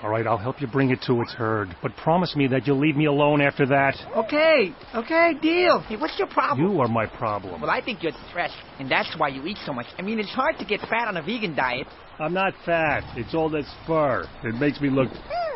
All 0.03 0.09
right, 0.09 0.25
I'll 0.25 0.37
help 0.37 0.59
you 0.59 0.65
bring 0.65 0.89
it 0.89 0.99
to 1.05 1.21
its 1.21 1.31
herd, 1.31 1.75
but 1.83 1.95
promise 1.95 2.35
me 2.35 2.47
that 2.47 2.65
you'll 2.65 2.79
leave 2.79 2.95
me 2.95 3.05
alone 3.05 3.39
after 3.39 3.67
that. 3.67 3.95
Okay, 4.17 4.73
okay, 4.95 5.33
deal. 5.39 5.79
Hey, 5.81 5.95
what's 5.95 6.17
your 6.17 6.27
problem? 6.27 6.71
You 6.71 6.81
are 6.81 6.87
my 6.87 7.05
problem. 7.05 7.61
Well, 7.61 7.69
I 7.69 7.81
think 7.85 8.01
you're 8.01 8.11
stressed, 8.29 8.57
and 8.79 8.89
that's 8.89 9.13
why 9.17 9.27
you 9.27 9.45
eat 9.45 9.57
so 9.63 9.73
much. 9.73 9.85
I 9.99 10.01
mean, 10.01 10.19
it's 10.19 10.31
hard 10.31 10.57
to 10.57 10.65
get 10.65 10.79
fat 10.81 11.07
on 11.07 11.17
a 11.17 11.21
vegan 11.21 11.55
diet. 11.55 11.85
I'm 12.17 12.33
not 12.33 12.53
fat. 12.65 13.03
It's 13.15 13.35
all 13.35 13.47
this 13.47 13.71
fur. 13.85 14.27
It 14.43 14.55
makes 14.55 14.81
me 14.81 14.89
look 14.89 15.09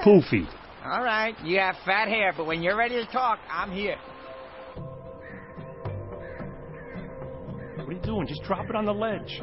poofy. 0.06 0.48
All 0.84 1.04
right, 1.04 1.34
you 1.44 1.58
have 1.58 1.76
fat 1.84 2.08
hair, 2.08 2.32
but 2.38 2.46
when 2.46 2.62
you're 2.62 2.78
ready 2.78 3.04
to 3.04 3.12
talk, 3.12 3.40
I'm 3.52 3.72
here. 3.72 3.98
What 7.78 7.88
are 7.88 7.92
you 7.92 8.00
doing? 8.04 8.28
Just 8.28 8.44
drop 8.44 8.70
it 8.70 8.76
on 8.76 8.86
the 8.86 8.94
ledge. 8.94 9.42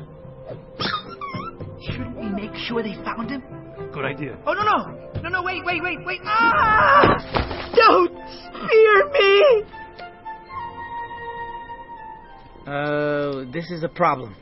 Shouldn't 1.90 2.16
we 2.16 2.28
make 2.28 2.54
sure 2.54 2.84
they 2.84 2.94
found 3.02 3.30
him? 3.30 3.61
Good 3.92 4.04
idea. 4.06 4.38
Oh, 4.46 4.54
no, 4.54 4.62
no. 4.62 5.20
No, 5.22 5.28
no, 5.28 5.42
wait, 5.42 5.62
wait, 5.64 5.82
wait, 5.82 5.98
wait. 6.06 6.20
Ah! 6.24 7.70
Don't 7.74 8.10
spear 8.10 9.10
me! 9.12 9.64
Uh, 12.66 13.44
this 13.52 13.70
is 13.70 13.82
a 13.84 13.88
problem. 13.88 14.34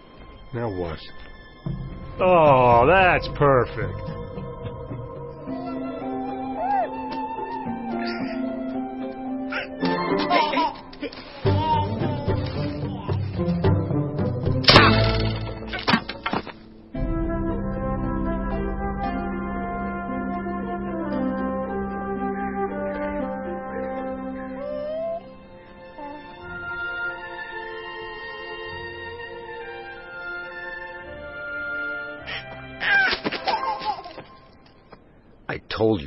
Now 0.54 0.70
what? 0.70 0.98
Oh, 2.20 2.86
that's 2.86 3.28
perfect. 3.36 4.10
I 10.32 10.80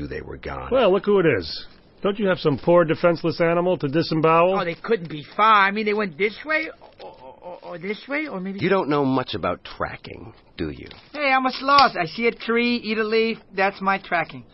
you 0.04 0.08
they 0.08 0.22
were 0.22 0.38
gone. 0.38 0.70
Well, 0.72 0.92
look 0.92 1.06
who 1.06 1.20
it 1.20 1.26
is. 1.26 1.68
Don't 2.02 2.20
you 2.20 2.28
have 2.28 2.40
some 2.40 2.60
poor 2.64 2.84
defenseless 2.84 3.40
animal 3.40 3.78
to 3.78 3.88
disembowel? 3.88 4.60
Oh, 4.60 4.66
they 4.66 4.76
couldn't 4.76 5.10
be 5.10 5.26
far. 5.36 5.66
I 5.68 5.72
mean, 5.72 5.86
they 5.86 5.94
went 5.94 6.18
this 6.18 6.38
way, 6.46 6.70
or, 7.02 7.38
or, 7.42 7.60
or 7.64 7.78
this 7.78 8.02
way, 8.10 8.28
or 8.28 8.42
maybe. 8.42 8.60
You 8.60 8.70
don't 8.70 8.90
know 8.90 9.06
much 9.06 9.34
about 9.34 9.64
tracking, 9.64 10.34
do 10.58 10.70
you? 10.70 10.88
Hey, 11.14 11.32
I'm 11.32 11.46
a 11.46 11.52
sloth. 11.52 11.96
I 11.96 12.06
see 12.06 12.28
a 12.28 12.32
tree, 12.32 12.76
eat 12.76 12.98
a 12.98 13.04
leaf. 13.04 13.38
That's 13.56 13.80
my 13.82 14.00
tracking. 14.00 14.46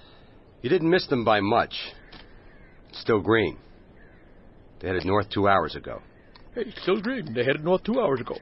You 0.62 0.70
didn't 0.70 0.90
miss 0.90 1.08
them 1.08 1.26
by 1.26 1.40
much. 1.40 1.74
It's 2.90 3.02
still 3.02 3.20
green. 3.20 3.58
They 4.80 4.88
headed 4.88 5.06
north 5.06 5.30
two 5.30 5.48
hours 5.48 5.76
ago. 5.76 6.02
Hey, 6.54 6.66
still 6.82 7.02
green. 7.02 7.34
They 7.34 7.44
headed 7.44 7.64
north 7.64 7.84
two 7.84 8.00
hours 8.00 8.22
ago. 8.22 8.36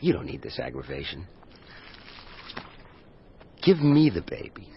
You 0.00 0.12
don't 0.12 0.26
need 0.26 0.42
this 0.42 0.58
aggravation. 0.58 1.26
Give 3.64 3.80
me 3.80 4.10
the 4.10 4.22
baby. 4.22 4.68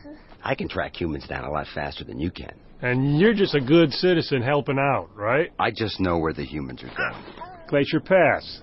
I 0.44 0.56
can 0.56 0.70
track 0.70 0.96
humans 0.96 1.28
down 1.28 1.44
a 1.44 1.52
lot 1.52 1.68
faster 1.74 2.04
than 2.04 2.20
you 2.20 2.32
can. 2.32 2.54
And 2.82 3.20
you're 3.20 3.34
just 3.34 3.56
a 3.56 3.60
good 3.60 3.92
citizen 3.92 4.42
helping 4.42 4.78
out, 4.80 5.10
right? 5.16 5.52
I 5.60 5.72
just 5.72 6.00
know 6.00 6.20
where 6.20 6.34
the 6.34 6.46
humans 6.46 6.84
are 6.84 6.88
going. 6.96 7.24
Glacier 7.68 8.00
Pass. 8.00 8.62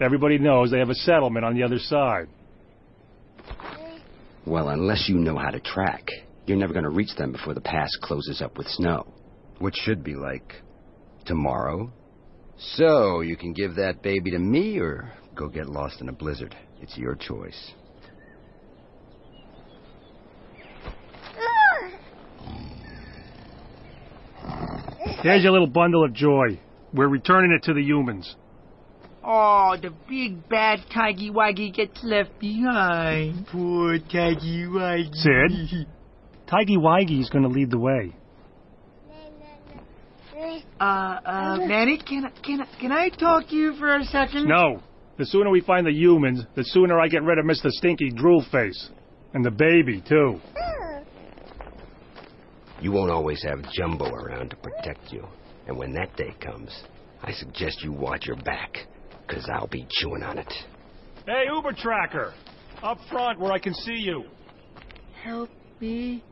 Everybody 0.00 0.38
knows 0.38 0.70
they 0.70 0.78
have 0.78 0.90
a 0.90 0.94
settlement 0.94 1.44
on 1.44 1.54
the 1.54 1.62
other 1.62 1.78
side. 1.78 2.26
Well, 4.44 4.68
unless 4.68 5.08
you 5.08 5.16
know 5.16 5.38
how 5.38 5.50
to 5.50 5.60
track, 5.60 6.08
you're 6.44 6.58
never 6.58 6.72
going 6.72 6.84
to 6.84 6.90
reach 6.90 7.14
them 7.16 7.32
before 7.32 7.54
the 7.54 7.60
pass 7.60 7.88
closes 8.02 8.42
up 8.42 8.58
with 8.58 8.66
snow. 8.68 9.14
Which 9.58 9.74
should 9.74 10.04
be 10.04 10.14
like 10.14 10.52
tomorrow. 11.24 11.90
So, 12.58 13.20
you 13.22 13.36
can 13.36 13.52
give 13.52 13.76
that 13.76 14.02
baby 14.02 14.30
to 14.32 14.38
me 14.38 14.78
or 14.78 15.10
go 15.34 15.48
get 15.48 15.66
lost 15.66 16.00
in 16.00 16.08
a 16.08 16.12
blizzard. 16.12 16.54
It's 16.80 16.96
your 16.98 17.14
choice. 17.14 17.72
Here's 25.22 25.42
your 25.42 25.52
little 25.52 25.66
bundle 25.66 26.04
of 26.04 26.12
joy. 26.12 26.60
We're 26.92 27.08
returning 27.08 27.52
it 27.52 27.64
to 27.64 27.74
the 27.74 27.82
humans. 27.82 28.36
Oh, 29.24 29.76
the 29.80 29.90
big 30.08 30.48
bad 30.48 30.80
Tiggy 30.94 31.32
Waggy 31.32 31.74
gets 31.74 31.98
left 32.04 32.38
behind. 32.38 33.46
Poor 33.48 33.98
Tiggy 33.98 34.66
Waggy. 34.66 35.12
Sid, 35.12 35.86
Tiggy 36.46 36.76
Wiggy's 36.76 37.28
going 37.28 37.42
to 37.42 37.48
lead 37.48 37.70
the 37.70 37.78
way. 37.78 38.14
Uh, 40.78 40.84
uh, 40.84 41.56
Manny, 41.66 41.98
can 41.98 42.26
I, 42.26 42.30
can 42.40 42.60
I, 42.60 42.80
can 42.80 42.92
I 42.92 43.08
talk 43.08 43.48
to 43.48 43.56
you 43.56 43.74
for 43.76 43.96
a 43.96 44.04
second? 44.04 44.46
No. 44.46 44.82
The 45.18 45.24
sooner 45.24 45.50
we 45.50 45.62
find 45.62 45.86
the 45.86 45.92
humans, 45.92 46.44
the 46.54 46.64
sooner 46.64 47.00
I 47.00 47.08
get 47.08 47.22
rid 47.22 47.38
of 47.38 47.46
Mr. 47.46 47.70
Stinky 47.70 48.10
Drool 48.10 48.44
Face. 48.52 48.90
And 49.32 49.44
the 49.44 49.50
baby, 49.50 50.02
too. 50.06 50.40
You 52.80 52.92
won't 52.92 53.10
always 53.10 53.42
have 53.44 53.58
Jumbo 53.72 54.12
around 54.12 54.50
to 54.50 54.56
protect 54.56 55.12
you. 55.12 55.26
And 55.66 55.76
when 55.76 55.92
that 55.94 56.14
day 56.16 56.34
comes, 56.40 56.84
I 57.22 57.32
suggest 57.32 57.82
you 57.82 57.92
watch 57.92 58.26
your 58.26 58.36
back, 58.36 58.86
because 59.26 59.48
I'll 59.52 59.66
be 59.66 59.86
chewing 59.90 60.22
on 60.22 60.38
it. 60.38 60.52
Hey, 61.26 61.44
Uber 61.52 61.72
Tracker! 61.72 62.34
Up 62.82 62.98
front 63.10 63.40
where 63.40 63.52
I 63.52 63.58
can 63.58 63.74
see 63.74 63.96
you. 63.96 64.24
Help 65.24 65.48
me. 65.80 66.22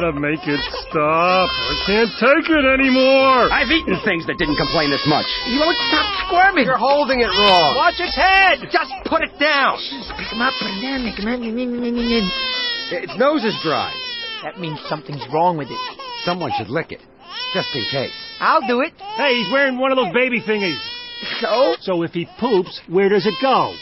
Gotta 0.00 0.16
make 0.16 0.40
it 0.48 0.60
stop. 0.88 1.48
I 1.52 1.76
can't 1.84 2.12
take 2.16 2.48
it 2.48 2.64
anymore. 2.64 3.52
I've 3.52 3.68
eaten 3.68 4.00
things 4.00 4.24
that 4.26 4.40
didn't 4.40 4.56
complain 4.56 4.88
this 4.88 5.04
much. 5.04 5.28
You 5.44 5.60
won't 5.60 5.76
stop 5.92 6.08
squirming. 6.24 6.64
You're 6.64 6.80
holding 6.80 7.20
it 7.20 7.28
wrong. 7.28 7.76
Watch 7.76 8.00
its 8.00 8.16
head. 8.16 8.64
Just 8.72 8.92
put 9.04 9.20
it 9.20 9.36
down. 9.36 9.76
Pick 10.16 10.32
him 10.32 10.40
up, 10.40 10.56
put 10.56 10.72
him 10.72 10.80
down, 10.80 11.04
make 11.04 11.20
him 11.20 11.28
up. 11.28 11.40
Its 12.96 13.12
nose 13.18 13.44
is 13.44 13.54
dry. 13.62 13.92
That 14.42 14.58
means 14.58 14.80
something's 14.88 15.22
wrong 15.32 15.58
with 15.58 15.68
it. 15.68 15.78
Someone 16.24 16.50
should 16.56 16.70
lick 16.70 16.92
it, 16.92 17.00
just 17.52 17.68
in 17.74 17.84
case. 17.92 18.16
I'll 18.40 18.66
do 18.66 18.80
it. 18.80 18.92
Hey, 18.96 19.36
he's 19.36 19.52
wearing 19.52 19.76
one 19.76 19.92
of 19.92 19.96
those 19.96 20.14
baby 20.14 20.40
thingies. 20.40 20.80
So? 21.40 21.76
So 21.80 22.02
if 22.02 22.12
he 22.12 22.26
poops, 22.38 22.80
where 22.88 23.10
does 23.10 23.26
it 23.26 23.34
go? 23.42 23.74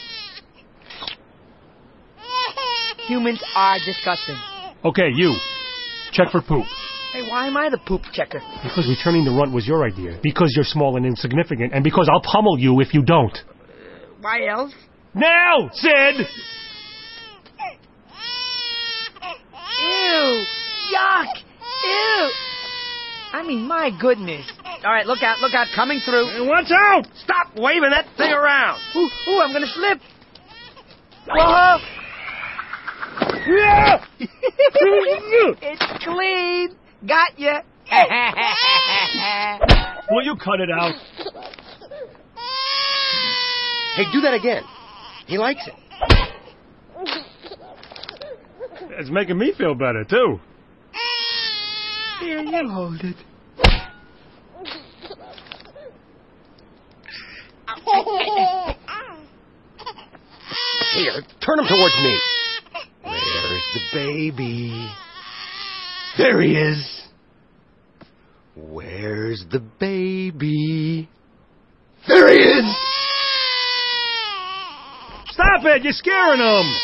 Humans 3.07 3.41
are 3.55 3.77
disgusting. 3.85 4.35
Okay, 4.83 5.09
you. 5.15 5.33
Check 6.11 6.31
for 6.31 6.41
poop. 6.41 6.65
Hey, 7.13 7.23
why 7.23 7.47
am 7.47 7.57
I 7.57 7.69
the 7.69 7.79
poop 7.79 8.01
checker? 8.13 8.41
Because 8.63 8.87
returning 8.87 9.25
the 9.25 9.31
runt 9.31 9.51
was 9.51 9.67
your 9.67 9.83
idea. 9.85 10.19
Because 10.21 10.53
you're 10.55 10.65
small 10.65 10.95
and 10.95 11.05
insignificant. 11.05 11.73
And 11.73 11.83
because 11.83 12.07
I'll 12.11 12.21
pummel 12.21 12.59
you 12.59 12.81
if 12.81 12.93
you 12.93 13.01
don't. 13.01 13.37
Why 14.21 14.47
else? 14.47 14.73
Now, 15.15 15.69
Sid! 15.73 16.15
Ew! 19.81 20.45
Yuck! 20.93 21.33
Ew! 21.83 22.31
I 23.31 23.43
mean, 23.45 23.67
my 23.67 23.91
goodness. 23.99 24.45
All 24.83 24.91
right, 24.91 25.05
look 25.05 25.23
out, 25.23 25.39
look 25.39 25.53
out, 25.53 25.67
coming 25.75 25.99
through. 26.05 26.27
Hey, 26.27 26.47
watch 26.47 26.71
out! 26.71 27.07
Stop 27.15 27.55
waving 27.57 27.89
that 27.89 28.05
thing 28.17 28.31
around. 28.31 28.79
Ooh, 28.95 29.09
ooh, 29.29 29.41
I'm 29.41 29.51
gonna 29.51 29.67
slip. 29.67 29.99
Whoa! 31.27 31.98
It's 35.61 36.03
clean. 36.03 36.75
Got 37.07 37.39
ya. 37.39 37.61
Will 40.11 40.23
you 40.23 40.35
cut 40.35 40.59
it 40.59 40.69
out? 40.69 40.93
Hey, 43.95 44.03
do 44.13 44.19
that 44.21 44.33
again. 44.33 44.63
He 45.27 45.37
likes 45.37 45.65
it. 45.67 45.73
It's 48.99 49.09
making 49.09 49.37
me 49.37 49.53
feel 49.57 49.75
better, 49.75 50.03
too. 50.03 50.39
Here, 52.19 52.41
you 52.41 52.69
hold 52.69 52.99
it. 53.01 53.15
Here, 60.93 61.21
turn 61.39 61.59
him 61.59 61.67
towards 61.67 61.95
me. 61.97 62.19
Where's 63.69 63.91
the 63.91 63.97
baby? 63.97 64.89
There 66.17 66.41
he 66.41 66.55
is. 66.55 67.03
Where's 68.55 69.45
the 69.51 69.59
baby? 69.59 71.09
There 72.07 72.29
he 72.29 72.35
is! 72.35 72.77
Stop 75.31 75.65
it! 75.65 75.83
You're 75.83 75.93
scaring 75.93 76.39
him! 76.39 76.75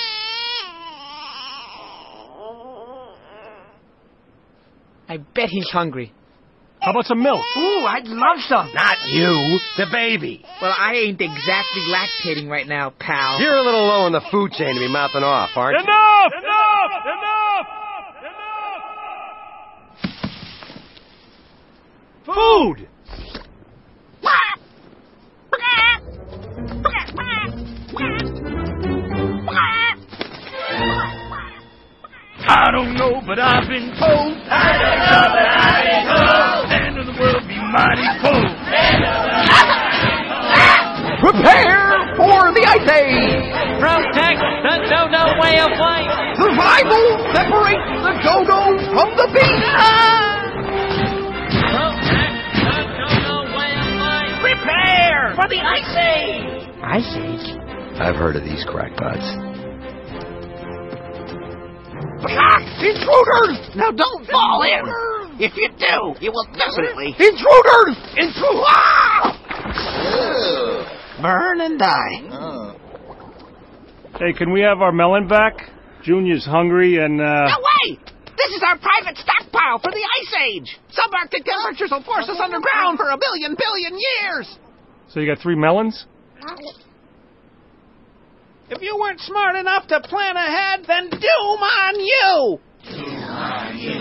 I 5.08 5.18
bet 5.18 5.50
he's 5.50 5.70
hungry. 5.70 6.12
How 6.82 6.92
about 6.92 7.06
some 7.06 7.24
milk? 7.24 7.42
Ooh, 7.58 7.86
I'd 7.86 8.06
love 8.06 8.38
some. 8.48 8.72
Not 8.74 8.98
you, 9.08 9.60
the 9.78 9.88
baby. 9.92 10.44
Well, 10.62 10.74
I 10.78 10.94
ain't 10.94 11.20
exactly 11.20 11.82
lactating 11.90 12.48
right 12.48 12.68
now, 12.68 12.94
pal. 13.00 13.40
You're 13.40 13.56
a 13.56 13.64
little 13.64 13.88
low 13.88 14.02
on 14.02 14.12
the 14.12 14.22
food 14.30 14.52
chain 14.52 14.76
to 14.76 14.80
be 14.80 14.92
mouthing 14.92 15.24
off, 15.24 15.50
aren't 15.56 15.78
you? 15.78 15.84
Enough! 15.84 16.32
Enough! 16.38 16.75
Enough! 16.86 17.66
Enough! 18.22 18.84
Food! 22.26 22.88
I 32.48 32.70
don't 32.72 32.94
know, 32.94 33.20
but 33.26 33.40
I've 33.40 33.68
been 33.68 33.90
told. 33.98 34.38
I 34.46 34.78
don't 34.78 35.02
know, 35.10 35.26
but 35.34 35.48
I've 35.58 35.90
been 35.90 36.06
told. 36.14 36.70
End 36.72 37.00
of 37.00 37.08
the 37.08 37.18
world 37.20 37.48
be 37.48 37.58
mighty 37.58 38.06
cold. 38.22 38.54
Prepare 41.20 42.14
for 42.16 42.54
the 42.54 42.64
ice 42.68 42.88
age! 42.94 43.56
Protect 44.36 44.68
the 44.68 44.78
dodo 44.92 45.24
way 45.40 45.56
of 45.64 45.72
life. 45.80 46.12
Survival 46.36 47.04
separates 47.32 47.88
the 48.04 48.14
dodo 48.20 48.62
from 48.92 49.10
the 49.16 49.28
beast! 49.32 49.64
Protect 51.72 52.36
the 52.60 52.84
dodo 53.00 53.38
way 53.56 53.72
of 53.80 53.90
life. 53.96 54.36
Prepare 54.44 55.40
for 55.40 55.48
the 55.48 55.62
ice 55.64 55.96
age. 55.96 56.56
Ice 56.84 57.16
Age? 57.18 57.48
I've 57.98 58.16
heard 58.16 58.36
of 58.36 58.44
these 58.44 58.64
crackpots. 58.68 59.26
Intruders! 62.86 63.76
Now 63.76 63.92
don't 63.92 64.28
fall 64.28 64.62
in. 64.64 65.40
If 65.40 65.56
you 65.56 65.70
do, 65.70 66.16
you 66.24 66.32
will 66.32 66.48
definitely 66.54 67.16
Intruders! 67.18 67.98
Intruders! 68.18 68.66
Ah! 68.68 69.16
burn 71.22 71.62
and 71.62 71.80
die. 71.80 72.55
Hey, 74.18 74.32
can 74.32 74.54
we 74.54 74.62
have 74.62 74.80
our 74.80 74.94
melon 74.94 75.28
back? 75.28 75.56
Junior's 76.02 76.46
hungry 76.46 77.04
and, 77.04 77.20
uh... 77.20 77.24
No 77.52 77.58
way! 77.60 78.00
This 78.38 78.56
is 78.56 78.64
our 78.66 78.78
private 78.80 79.18
stockpile 79.18 79.80
for 79.80 79.92
the 79.92 80.00
Ice 80.22 80.34
Age. 80.56 80.80
Subarctic 80.88 81.44
temperatures 81.44 81.92
will 81.92 82.04
force 82.04 82.30
us 82.30 82.40
underground 82.42 82.98
for 82.98 83.10
a 83.10 83.18
billion 83.18 83.58
billion 83.60 84.00
years. 84.00 84.58
So 85.10 85.20
you 85.20 85.28
got 85.28 85.42
three 85.42 85.58
melons? 85.58 86.06
If 88.70 88.82
you 88.82 88.98
weren't 88.98 89.20
smart 89.20 89.58
enough 89.58 89.88
to 89.88 90.00
plan 90.00 90.38
ahead, 90.38 90.86
then 90.88 91.10
doom 91.10 91.60
on 91.60 92.00
you! 92.00 92.60
Doom 92.88 93.28
on 93.28 93.78
you! 93.78 94.00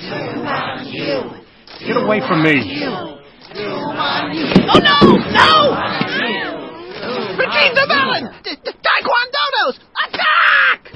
Doom 0.00 0.46
on 0.46 0.86
you! 0.86 1.86
Get 1.86 2.02
away 2.02 2.20
from 2.20 2.42
me. 2.42 2.80
Oh 3.56 4.80
no! 4.80 5.16
No! 5.18 6.13
Retrieve 7.36 7.74
the 7.74 7.86
melon! 7.88 8.30
D- 8.44 8.54
d- 8.62 8.70
Taekwondodos! 8.70 9.78
Attack! 10.06 10.92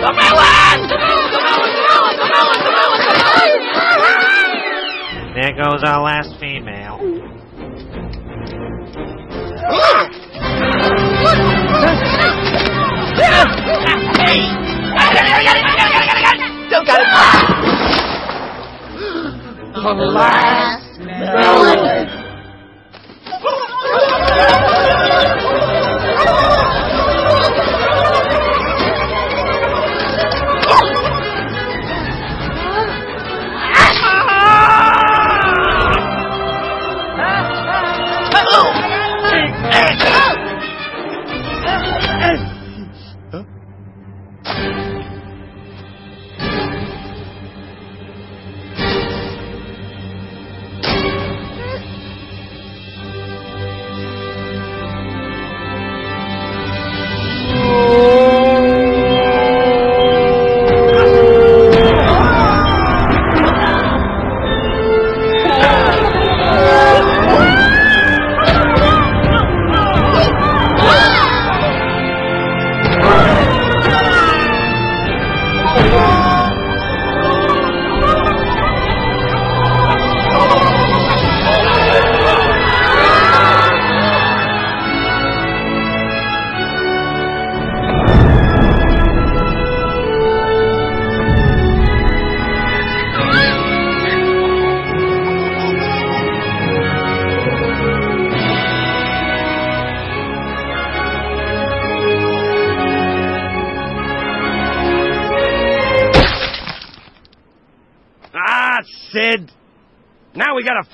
The 0.00 0.12
melon! 0.12 0.78
The 0.80 0.88
melon! 0.88 0.88
The 0.88 0.98
melon! 1.00 1.30
The 1.30 1.40
melon! 1.40 2.14
The 2.16 2.28
melon! 2.30 2.58
The 2.60 2.72
melon! 2.76 3.00
The 3.00 3.12
melon! 3.80 4.20
There 5.34 5.54
goes 5.56 5.82
our 5.84 6.02
last 6.02 6.36
female. 6.38 6.98
Hey! 13.40 14.44
Still 16.66 16.84
got 16.84 17.00
it! 17.00 17.06
The 19.72 19.94
last 20.12 21.00
melon! 21.00 22.08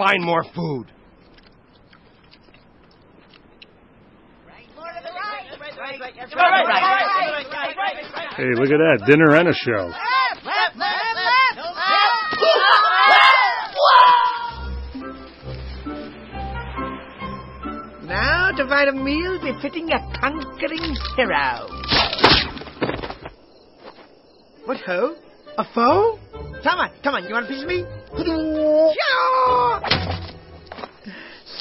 find 0.06 0.22
more 0.22 0.44
food. 0.54 0.86
Hey, 8.36 8.52
look 8.54 8.70
at 8.70 8.78
that. 8.78 9.02
Dinner 9.06 9.34
and 9.34 9.48
a 9.48 9.54
show. 9.54 9.90
Now 18.06 18.50
to 18.56 18.68
find 18.68 18.88
a 18.88 18.92
meal 18.92 19.40
befitting 19.40 19.90
a 19.90 19.98
conquering 20.20 20.96
hero. 21.16 21.68
What 24.66 24.78
ho? 24.86 25.16
A 25.58 25.64
foe? 25.74 26.18
Come 26.62 26.78
on, 26.78 26.90
come 27.02 27.14
on, 27.14 27.24
you 27.24 27.32
want 27.32 27.46
a 27.46 27.48
piece 27.48 27.62
of 27.62 27.68
me? 27.68 27.84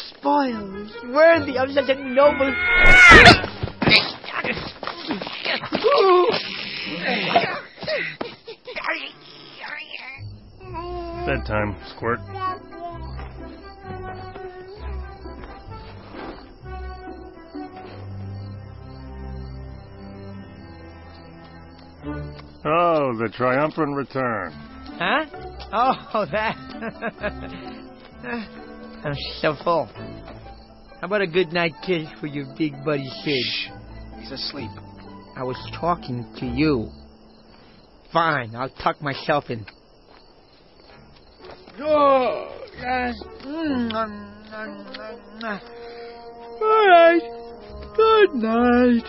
Spoils, 0.09 0.91
worthy 1.11 1.57
of 1.57 1.71
such 1.71 1.89
a 1.89 1.95
noble. 1.95 2.53
bedtime, 11.25 11.75
Squirt. 11.89 12.19
Oh, 22.67 23.15
the 23.17 23.29
triumphant 23.31 23.95
return. 23.95 24.51
Huh? 24.97 25.25
Oh, 25.71 26.25
that. 26.31 26.55
I'm 29.03 29.15
so 29.41 29.55
full. 29.63 29.85
How 29.85 31.07
about 31.07 31.21
a 31.21 31.27
good 31.27 31.53
night 31.53 31.73
kiss 31.85 32.07
for 32.19 32.27
your 32.27 32.45
big 32.57 32.73
buddy 32.83 33.07
Sid? 33.23 33.35
Shh. 33.43 33.69
He's 34.19 34.31
asleep. 34.31 34.71
I 35.35 35.43
was 35.43 35.57
talking 35.79 36.25
to 36.37 36.45
you. 36.45 36.89
Fine, 38.13 38.55
I'll 38.55 38.69
tuck 38.69 39.01
myself 39.01 39.49
in. 39.49 39.65
Oh, 41.79 42.57
yes. 42.77 43.15
Mm, 43.43 43.91
mm, 43.91 44.35
mm, 44.49 44.95
mm, 44.95 45.41
mm. 45.41 45.59
All 46.61 46.87
right. 46.87 47.21
Good 47.95 48.35
night. 48.35 49.05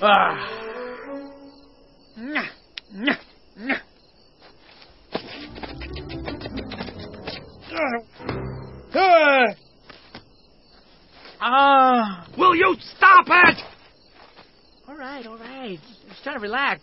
Ah. 0.00 0.36
Nyah, 2.16 2.48
nyah, 2.94 3.18
nyah. 3.58 3.82
Ah. 8.94 9.46
Ah. 11.40 12.26
Will 12.36 12.54
you 12.54 12.76
stop 12.96 13.26
it? 13.28 13.58
All 14.88 14.96
right, 14.96 15.26
all 15.26 15.38
right. 15.38 15.78
Just 16.08 16.22
trying 16.22 16.36
to 16.36 16.40
relax. 16.40 16.80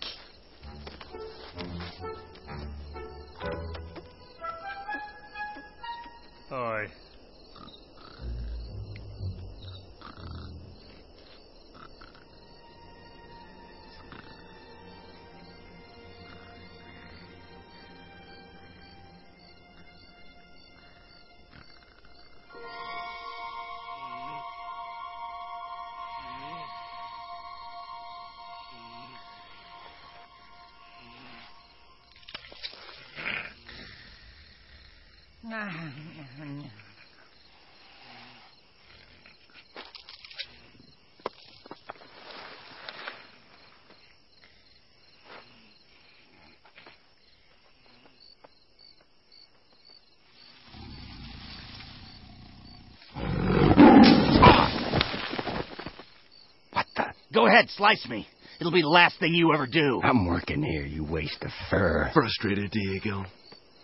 Go 57.34 57.48
ahead, 57.48 57.70
slice 57.70 58.06
me. 58.10 58.28
It'll 58.60 58.72
be 58.72 58.82
the 58.82 58.88
last 58.88 59.20
thing 59.20 59.34
you 59.34 59.54
ever 59.54 59.68
do. 59.68 60.02
I'm 60.04 60.26
working 60.26 60.64
here, 60.64 60.86
you 60.86 61.04
waste 61.04 61.44
of 61.44 61.52
fur. 61.70 62.10
Frustrated, 62.14 62.72
Diego? 62.72 63.26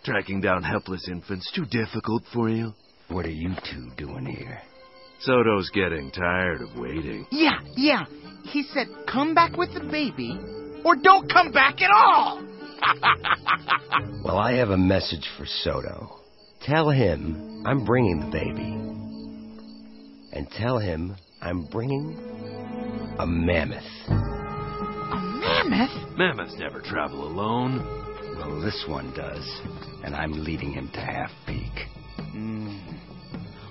Tracking 0.04 0.40
down 0.40 0.64
helpless 0.64 1.08
infants 1.08 1.50
too 1.54 1.64
difficult 1.66 2.24
for 2.32 2.48
you? 2.48 2.72
What 3.08 3.24
are 3.24 3.30
you 3.30 3.54
two 3.70 3.90
doing 3.96 4.26
here? 4.26 4.60
Soto's 5.20 5.70
getting 5.70 6.10
tired 6.10 6.60
of 6.60 6.76
waiting. 6.76 7.26
Yeah, 7.30 7.60
yeah. 7.76 8.04
He 8.44 8.64
said, 8.64 8.88
come 9.06 9.34
back 9.34 9.56
with 9.56 9.72
the 9.74 9.80
baby, 9.80 10.36
or 10.84 10.96
don't 10.96 11.30
come 11.32 11.52
back 11.52 11.80
at 11.80 11.90
all. 11.90 12.42
Well, 14.24 14.38
I 14.38 14.52
have 14.54 14.70
a 14.70 14.76
message 14.76 15.28
for 15.36 15.44
Soto. 15.46 16.20
Tell 16.62 16.90
him 16.90 17.64
I'm 17.66 17.84
bringing 17.84 18.20
the 18.20 18.26
baby. 18.26 18.78
And 20.32 20.48
tell 20.50 20.78
him 20.78 21.16
I'm 21.40 21.64
bringing 21.66 22.16
a 23.18 23.26
mammoth. 23.26 23.82
A 24.08 25.20
mammoth? 25.40 26.16
Mammoths 26.16 26.54
never 26.56 26.80
travel 26.80 27.26
alone. 27.26 28.01
Well, 28.44 28.60
this 28.60 28.84
one 28.88 29.12
does. 29.14 29.60
And 30.02 30.16
I'm 30.16 30.32
leading 30.32 30.72
him 30.72 30.90
to 30.94 31.00
Half 31.00 31.30
Peak. 31.46 31.70
Mm. 32.34 32.80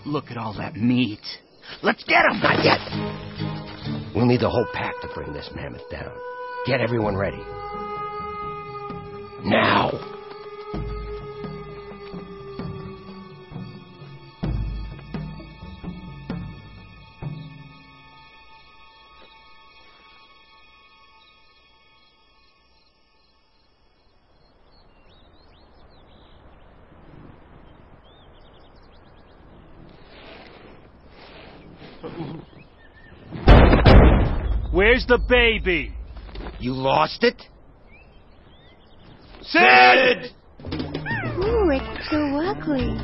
Look 0.05 0.25
at 0.31 0.37
all 0.37 0.53
that 0.57 0.75
meat. 0.75 1.19
Let's 1.83 2.03
get 2.05 2.23
him! 2.25 2.39
Not 2.41 2.63
yet! 2.63 2.79
We'll 4.15 4.25
need 4.25 4.41
the 4.41 4.49
whole 4.49 4.67
pack 4.73 4.93
to 5.01 5.09
bring 5.13 5.33
this 5.33 5.49
mammoth 5.53 5.89
down. 5.91 6.11
Get 6.65 6.79
everyone 6.79 7.17
ready. 7.17 7.41
The 35.11 35.17
baby? 35.17 35.93
You 36.59 36.71
lost 36.71 37.21
it? 37.23 37.35
Sid! 39.41 40.31
Ooh, 41.35 41.67
it's 41.69 42.09
so 42.09 42.21
ugly. 42.39 42.95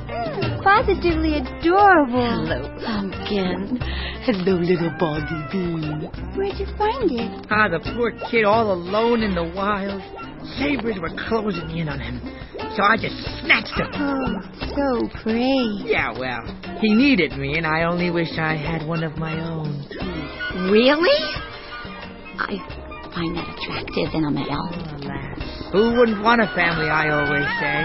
Positively 0.63 1.35
adorable. 1.35 2.47
Hello, 2.47 2.79
pumpkin. 2.85 3.77
Hello, 4.23 4.55
little 4.55 4.93
baldy 4.97 5.41
bean. 5.51 6.09
Where'd 6.37 6.57
you 6.57 6.67
find 6.77 7.11
it? 7.11 7.47
Ah, 7.51 7.67
the 7.67 7.79
poor 7.93 8.13
kid 8.31 8.45
all 8.45 8.71
alone 8.71 9.21
in 9.21 9.35
the 9.35 9.51
wild. 9.53 10.01
Sabers 10.57 10.95
were 11.01 11.11
closing 11.27 11.77
in 11.77 11.89
on 11.89 11.99
him. 11.99 12.21
So 12.77 12.83
I 12.83 12.95
just 12.95 13.17
snatched 13.41 13.75
him. 13.75 13.91
Oh, 13.95 14.39
so 14.77 15.21
pretty. 15.23 15.83
Yeah, 15.83 16.17
well, 16.17 16.45
he 16.79 16.95
needed 16.95 17.33
me, 17.33 17.57
and 17.57 17.67
I 17.67 17.83
only 17.83 18.11
wish 18.11 18.37
I 18.37 18.55
had 18.55 18.87
one 18.87 19.03
of 19.03 19.17
my 19.17 19.33
own. 19.43 19.83
Really? 20.71 21.46
I 22.39 22.57
find 23.13 23.35
that 23.35 23.47
attractive 23.57 24.13
in 24.13 24.23
a 24.25 24.31
male. 24.31 24.69
Alas. 25.01 25.71
Who 25.71 25.97
wouldn't 25.97 26.23
want 26.23 26.41
a 26.41 26.47
family, 26.55 26.87
I 26.89 27.09
always 27.09 27.45
say. 27.59 27.83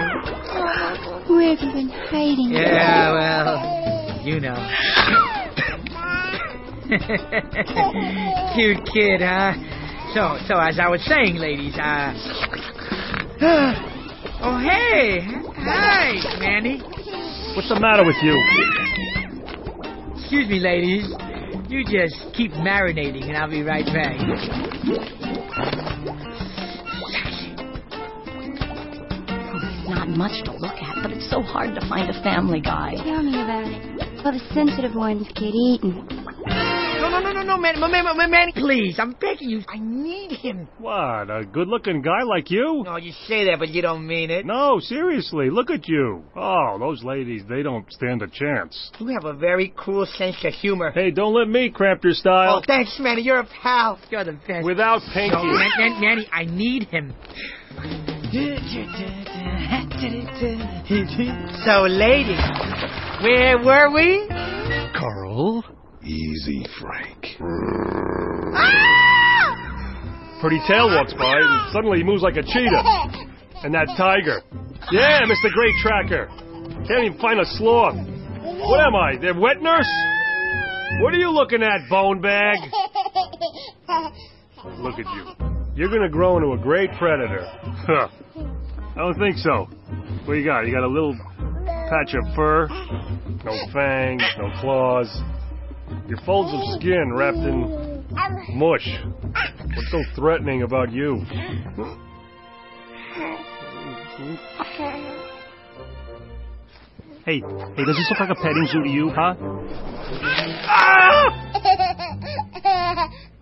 Where 1.27 1.55
have 1.55 1.59
you 1.65 1.71
been 1.73 1.89
hiding? 1.89 2.51
Yeah, 2.51 3.11
well, 3.11 4.23
you 4.23 4.39
know. 4.39 4.55
Cute 8.55 8.85
kid, 8.93 9.21
huh? 9.21 9.53
So, 10.13 10.37
so 10.47 10.59
as 10.59 10.79
I 10.79 10.87
was 10.87 11.01
saying, 11.07 11.35
ladies, 11.35 11.75
uh. 11.75 12.13
oh, 14.43 14.59
hey, 14.59 15.21
hi, 15.57 16.13
Manny. 16.39 16.81
What's 17.55 17.69
the 17.69 17.79
matter 17.79 18.05
with 18.05 18.17
you? 18.21 18.37
Excuse 20.15 20.47
me, 20.47 20.59
ladies. 20.59 21.32
You 21.67 21.83
just 21.85 22.35
keep 22.35 22.51
marinating, 22.51 23.27
and 23.27 23.37
I'll 23.37 23.49
be 23.49 23.63
right 23.63 23.85
back. 23.85 24.17
Not 29.87 30.09
much 30.09 30.43
to 30.45 30.51
look 30.51 30.75
at, 30.75 31.01
but 31.01 31.11
it's 31.11 31.29
so 31.29 31.41
hard 31.41 31.73
to 31.75 31.81
find 31.87 32.09
a 32.09 32.23
family 32.23 32.61
guy. 32.61 32.95
Tell 33.03 33.23
me 33.23 33.41
about 33.41 33.65
it. 33.65 34.23
Well, 34.23 34.33
the 34.33 34.53
sensitive 34.53 34.95
ones 34.95 35.27
get 35.35 35.53
eaten. 35.53 36.07
No, 37.13 37.19
no, 37.19 37.31
no, 37.31 37.31
no, 37.31 37.43
no, 37.43 37.57
Manny, 37.57 37.79
Manny, 37.79 38.01
Manny, 38.17 38.31
Manny, 38.31 38.51
please, 38.55 38.95
I'm 38.97 39.11
begging 39.11 39.47
you. 39.47 39.61
I 39.67 39.77
need 39.77 40.31
him. 40.31 40.67
What, 40.79 41.29
a 41.29 41.45
good 41.45 41.67
looking 41.67 42.01
guy 42.01 42.23
like 42.23 42.49
you? 42.49 42.81
No, 42.83 42.95
you 42.97 43.11
say 43.27 43.45
that, 43.45 43.59
but 43.59 43.69
you 43.69 43.83
don't 43.83 44.07
mean 44.07 44.31
it. 44.31 44.47
No, 44.47 44.79
seriously, 44.79 45.51
look 45.51 45.69
at 45.69 45.87
you. 45.87 46.23
Oh, 46.35 46.77
those 46.79 47.03
ladies, 47.03 47.43
they 47.47 47.61
don't 47.61 47.85
stand 47.93 48.23
a 48.23 48.27
chance. 48.27 48.89
You 48.97 49.09
have 49.09 49.25
a 49.25 49.33
very 49.33 49.71
cool 49.77 50.07
sense 50.07 50.37
of 50.43 50.53
humor. 50.53 50.89
Hey, 50.89 51.11
don't 51.11 51.35
let 51.35 51.47
me 51.47 51.69
cramp 51.69 52.03
your 52.03 52.13
style. 52.13 52.55
Oh, 52.57 52.61
thanks, 52.65 52.97
Manny. 52.99 53.21
You're 53.21 53.41
a 53.41 53.47
pal. 53.61 53.99
You're 54.09 54.23
the 54.23 54.39
best. 54.47 54.65
Without 54.65 55.01
Pinky. 55.13 55.35
No, 55.35 55.43
Man- 55.43 55.69
Man- 55.77 56.01
Manny, 56.01 56.27
I 56.33 56.45
need 56.45 56.85
him. 56.85 57.13
So, 61.65 61.83
ladies, 61.83 62.41
where 63.21 63.59
were 63.63 63.91
we? 63.93 64.27
Carl, 64.97 65.63
Easy, 66.05 66.65
Frank. 66.81 67.21
Pretty 70.41 70.59
tail 70.67 70.89
walks 70.91 71.13
by, 71.13 71.39
and 71.39 71.71
suddenly 71.71 71.99
he 71.99 72.03
moves 72.03 72.21
like 72.21 72.35
a 72.35 72.43
cheetah. 72.43 72.83
And 73.63 73.73
that 73.73 73.87
tiger. 73.95 74.41
Yeah, 74.91 75.21
Mr. 75.21 75.49
Great 75.53 75.73
Tracker. 75.81 76.27
Can't 76.87 77.05
even 77.05 77.17
find 77.19 77.39
a 77.39 77.45
sloth. 77.45 77.95
What 77.95 78.79
am 78.81 78.95
I, 78.95 79.15
their 79.17 79.33
wet 79.39 79.61
nurse? 79.61 79.89
What 80.99 81.13
are 81.13 81.17
you 81.17 81.31
looking 81.31 81.63
at, 81.63 81.89
bone 81.89 82.19
bag? 82.21 82.57
Look 84.79 84.99
at 84.99 85.05
you. 85.15 85.31
You're 85.75 85.89
gonna 85.89 86.09
grow 86.09 86.35
into 86.37 86.51
a 86.51 86.57
great 86.57 86.91
predator. 86.99 87.45
Huh. 87.87 88.09
I 88.95 88.99
don't 88.99 89.17
think 89.17 89.37
so. 89.37 89.67
What 90.25 90.33
you 90.33 90.43
got? 90.45 90.67
You 90.67 90.73
got 90.73 90.83
a 90.83 90.87
little 90.87 91.17
patch 91.65 92.13
of 92.13 92.35
fur? 92.35 92.67
No 93.45 93.57
fangs, 93.73 94.21
no 94.37 94.51
claws. 94.59 95.07
Your 96.07 96.19
folds 96.25 96.53
of 96.53 96.79
skin 96.79 97.13
wrapped 97.13 97.37
in 97.37 98.05
mush. 98.57 98.87
What's 99.75 99.91
so 99.91 100.03
threatening 100.15 100.63
about 100.63 100.91
you? 100.91 101.25
Hey, 107.25 107.39
hey, 107.39 107.85
does 107.85 107.95
this 107.95 108.07
look 108.09 108.19
like 108.19 108.29
a 108.29 108.35
petting 108.35 108.67
zoo 108.71 108.83
to 108.83 108.89
you, 108.89 109.09
huh? 109.09 109.35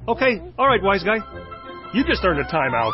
Okay, 0.08 0.42
all 0.58 0.68
right, 0.68 0.82
wise 0.82 1.04
guy. 1.04 1.18
You 1.94 2.04
just 2.06 2.24
earned 2.24 2.40
a 2.40 2.46
timeout. 2.46 2.92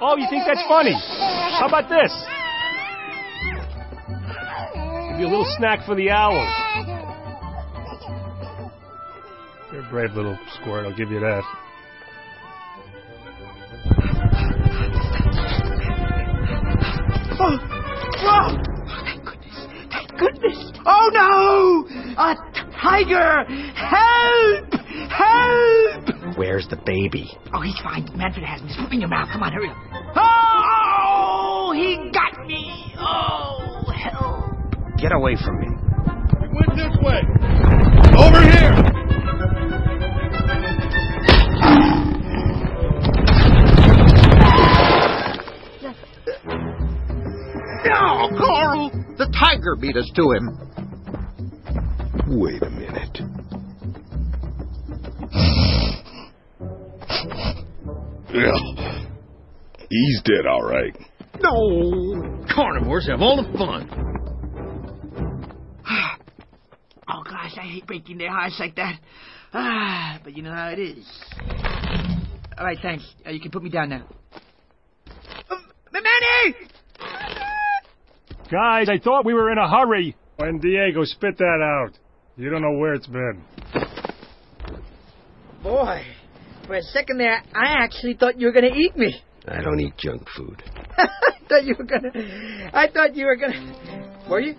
Oh, 0.00 0.16
you 0.18 0.26
think 0.28 0.44
that's 0.46 0.62
funny? 0.68 0.92
How 0.92 1.66
about 1.66 1.88
this? 1.88 2.12
Give 5.14 5.20
you 5.20 5.26
a 5.28 5.30
little 5.30 5.54
snack 5.58 5.86
for 5.86 5.94
the 5.94 6.10
owls. 6.10 6.48
You're 9.70 9.86
a 9.86 9.88
brave 9.88 10.10
little 10.14 10.36
squirt, 10.54 10.86
I'll 10.86 10.96
give 10.96 11.12
you 11.12 11.20
that. 11.20 11.44
Oh, 17.38 17.58
oh, 18.26 18.56
thank 19.04 19.24
goodness. 19.24 19.66
Thank 19.92 20.18
goodness. 20.18 20.72
Oh, 20.84 21.10
no! 21.12 21.86
A 22.20 22.34
tiger! 22.82 23.44
Help! 23.74 24.74
Help! 25.12 26.36
Where's 26.36 26.66
the 26.68 26.80
baby? 26.84 27.30
Oh, 27.52 27.60
he's 27.60 27.78
fine. 27.84 28.10
Manfred 28.16 28.44
has 28.44 28.60
him. 28.60 28.66
Just 28.66 28.80
put 28.80 28.86
him 28.88 28.94
in 28.94 29.00
your 29.00 29.10
mouth. 29.10 29.28
Come 29.32 29.44
on, 29.44 29.52
hurry 29.52 29.68
up. 29.68 29.76
Oh, 30.16 31.72
he 31.72 32.03
Get 35.04 35.12
away 35.12 35.36
from 35.36 35.60
me. 35.60 35.66
It 35.66 36.50
went 36.54 36.76
this 36.76 36.96
way. 37.02 37.20
Over 38.16 38.40
here. 38.40 38.72
Oh, 47.86 48.30
no, 48.30 48.38
Carl! 48.38 48.90
The 49.18 49.26
tiger 49.38 49.76
beat 49.76 49.98
us 49.98 50.10
to 50.16 50.30
him. 50.30 50.58
Wait 52.40 52.62
a 52.62 52.70
minute. 52.70 53.20
Yeah. 58.32 58.56
He's 59.90 60.22
dead, 60.24 60.46
all 60.50 60.62
right. 60.62 60.96
No! 61.42 62.46
Carnivores 62.54 63.06
have 63.08 63.20
all 63.20 63.36
the 63.36 63.58
fun. 63.58 64.13
Hate 67.84 67.86
breaking 67.86 68.18
their 68.18 68.30
hearts 68.30 68.56
like 68.58 68.76
that. 68.76 68.98
Ah, 69.52 70.20
but 70.22 70.36
you 70.36 70.42
know 70.42 70.52
how 70.52 70.68
it 70.68 70.78
is. 70.78 71.06
All 72.58 72.64
right, 72.64 72.78
thanks. 72.80 73.04
Uh, 73.26 73.30
you 73.30 73.40
can 73.40 73.50
put 73.50 73.62
me 73.62 73.70
down 73.70 73.90
now. 73.90 74.04
Uh, 75.50 75.56
Manny! 75.92 76.54
Guys, 78.50 78.88
I 78.88 78.98
thought 79.02 79.24
we 79.24 79.34
were 79.34 79.50
in 79.50 79.58
a 79.58 79.68
hurry. 79.68 80.16
When 80.36 80.58
Diego 80.58 81.04
spit 81.04 81.38
that 81.38 81.84
out. 81.84 81.98
You 82.36 82.50
don't 82.50 82.62
know 82.62 82.76
where 82.78 82.94
it's 82.94 83.06
been. 83.06 83.42
Boy, 85.62 86.02
for 86.66 86.74
a 86.74 86.82
second 86.82 87.18
there, 87.18 87.42
I 87.54 87.84
actually 87.84 88.14
thought 88.14 88.40
you 88.40 88.48
were 88.48 88.52
going 88.52 88.70
to 88.70 88.76
eat 88.76 88.96
me. 88.96 89.14
I 89.46 89.62
don't 89.62 89.78
eat 89.80 89.94
junk 89.96 90.26
food. 90.36 90.62
I 90.98 91.06
thought 91.48 91.64
you 91.64 91.76
were 91.78 91.84
going 91.84 92.02
to. 92.02 92.70
I 92.72 92.90
thought 92.90 93.14
you 93.14 93.26
were 93.26 93.36
going 93.36 93.52
to. 93.52 94.28
Were 94.28 94.40
you? 94.40 94.54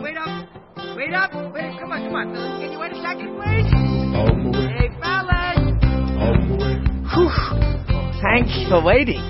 Come 0.00 0.16
on, 0.16 0.16
wait 0.16 0.16
up. 0.16 0.96
Wait 0.96 1.12
up. 1.14 1.32
Wait 1.52 1.64
up. 1.64 1.78
Come 1.80 1.92
on, 1.92 2.00
come 2.04 2.14
on, 2.14 2.32
fellas. 2.32 2.60
Can 2.60 2.72
you 2.72 2.78
wait 2.78 2.92
a 2.92 2.94
second, 3.02 3.36
please? 3.36 3.68
On 4.16 4.44
the 4.44 4.58
way. 4.58 4.66
Hey, 4.78 4.88
fellas. 5.00 5.60
On 6.16 6.36
the 6.48 6.54
way. 6.56 6.76
Whew. 7.12 7.32
Thanks 8.22 8.54
for 8.68 8.80
waiting. 8.82 9.20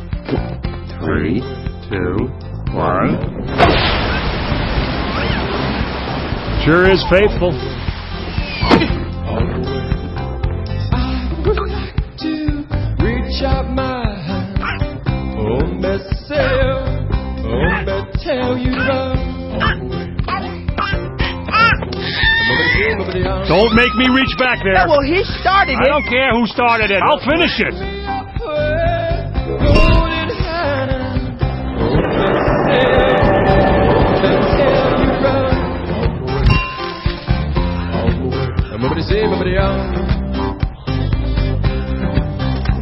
Three, 1.02 1.42
two, 1.90 2.30
one. 2.74 3.18
Sure 6.64 6.86
is 6.90 7.02
faithful. 7.10 7.50
On 9.26 9.42
the 9.50 9.58
way. 9.66 9.80
I 10.92 10.94
would 11.46 11.58
like 11.58 11.98
to 12.18 12.32
reach 13.02 13.42
out 13.42 13.66
my 13.70 14.14
hand. 14.22 14.58
Oh, 15.36 15.66
myself. 15.80 16.86
Oh, 17.42 17.58
me 17.86 17.96
tell 18.22 18.56
you 18.56 18.72
about. 18.74 19.19
Don't 23.48 23.74
make 23.74 23.94
me 23.96 24.08
reach 24.14 24.34
back 24.38 24.58
there. 24.62 24.74
Yeah, 24.74 24.86
well, 24.86 25.02
he 25.02 25.22
started 25.40 25.72
it. 25.72 25.82
I 25.82 25.88
don't 25.88 26.06
care 26.06 26.30
who 26.32 26.46
started 26.46 26.90
it. 26.90 27.02
I'll 27.02 27.18
finish 27.18 27.58
it. 27.58 27.74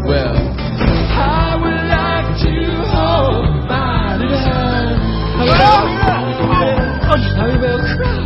Well, 0.07 0.37
I 1.11 1.57
would 1.61 1.85
like 1.89 2.31
to 2.43 2.53
hold 2.89 3.69
my 3.69 4.17
hand. 4.17 4.99
I 7.41 7.59
will 7.61 7.81
cry. 7.97 8.18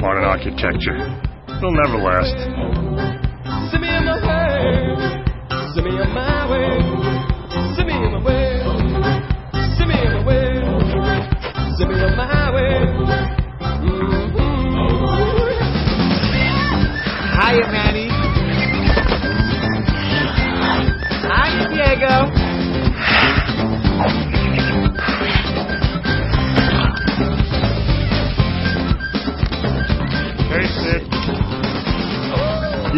Modern 0.00 0.24
architecture. 0.24 0.96
It'll 1.48 1.72
never 1.72 1.98
last. 1.98 2.78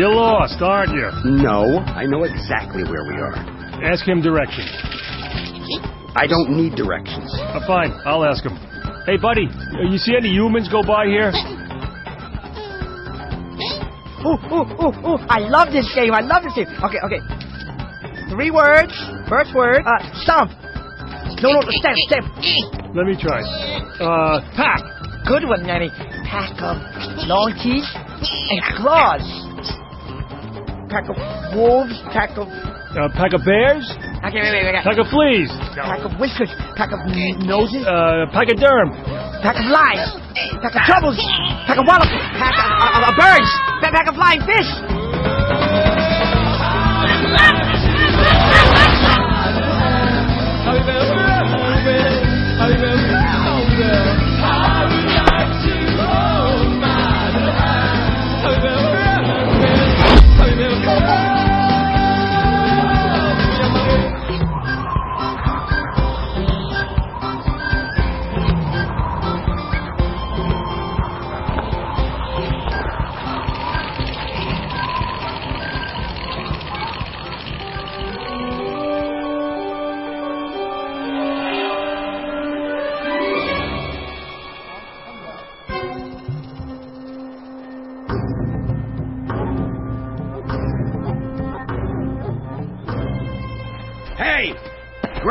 You're 0.00 0.16
lost, 0.16 0.56
aren't 0.62 0.96
you? 0.96 1.12
No, 1.44 1.76
I 1.76 2.06
know 2.06 2.24
exactly 2.24 2.84
where 2.84 3.04
we 3.04 3.20
are. 3.20 3.36
Ask 3.84 4.08
him 4.08 4.22
directions. 4.22 4.72
I 6.16 6.24
don't 6.26 6.56
need 6.56 6.72
directions. 6.72 7.28
Uh, 7.36 7.60
fine, 7.66 7.92
I'll 8.08 8.24
ask 8.24 8.42
him. 8.42 8.56
Hey, 9.04 9.18
buddy, 9.20 9.44
uh, 9.44 9.92
you 9.92 9.98
see 9.98 10.16
any 10.16 10.30
humans 10.30 10.70
go 10.72 10.80
by 10.82 11.04
here? 11.04 11.28
Ooh, 14.24 14.40
ooh, 14.48 14.72
ooh, 14.80 14.96
ooh. 15.04 15.20
I 15.28 15.44
love 15.44 15.68
this 15.68 15.92
game. 15.94 16.14
I 16.14 16.24
love 16.24 16.44
this 16.48 16.56
game. 16.56 16.72
Okay, 16.80 17.00
okay. 17.04 17.20
Three 18.32 18.50
words. 18.50 18.96
First 19.28 19.54
word. 19.54 19.84
Uh, 19.84 20.00
stump. 20.24 20.50
No, 21.44 21.52
no, 21.52 21.60
step, 21.76 21.92
step. 22.08 22.24
Let 22.96 23.04
me 23.04 23.20
try. 23.20 23.44
Uh, 24.00 24.40
pack. 24.56 24.80
Good 25.28 25.44
one, 25.44 25.66
Manny. 25.66 25.90
Pack 26.24 26.56
of 26.56 26.80
long 27.28 27.52
teeth 27.60 27.84
and 27.92 28.60
claws. 28.80 29.49
Pack 30.90 31.06
of 31.08 31.16
wolves. 31.54 31.94
Pack 32.12 32.34
of. 32.36 32.48
Uh, 32.90 33.06
pack 33.14 33.30
of 33.32 33.46
bears? 33.46 33.86
Okay, 34.26 34.42
wait, 34.42 34.50
wait, 34.50 34.66
wait. 34.74 34.82
Pack 34.82 34.98
of 34.98 35.06
fleas? 35.06 35.46
Pack 35.78 36.02
of 36.02 36.18
whiskers. 36.18 36.50
Pack 36.74 36.90
of 36.90 36.98
n- 37.06 37.46
noses. 37.46 37.86
Uh, 37.86 38.26
pack 38.34 38.50
of 38.50 38.58
derm? 38.58 38.90
Pack 39.42 39.54
of 39.54 39.66
lies. 39.70 40.10
Pack 40.58 40.74
of 40.74 40.82
troubles. 40.82 41.14
Pack 41.70 41.78
of 41.78 41.86
wallop. 41.86 42.10
Pack 42.34 42.54
of, 42.58 42.66
of, 42.98 43.02
of 43.08 43.14
birds. 43.14 43.50
Pack, 43.80 43.92
pack 43.94 44.08
of 44.10 44.14
flying 44.18 44.42
fish. 44.42 44.66
Hey! 52.60 53.09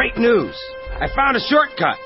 Great 0.10 0.22
news! 0.22 0.56
I 1.00 1.08
found 1.16 1.38
a 1.38 1.40
shortcut. 1.40 1.98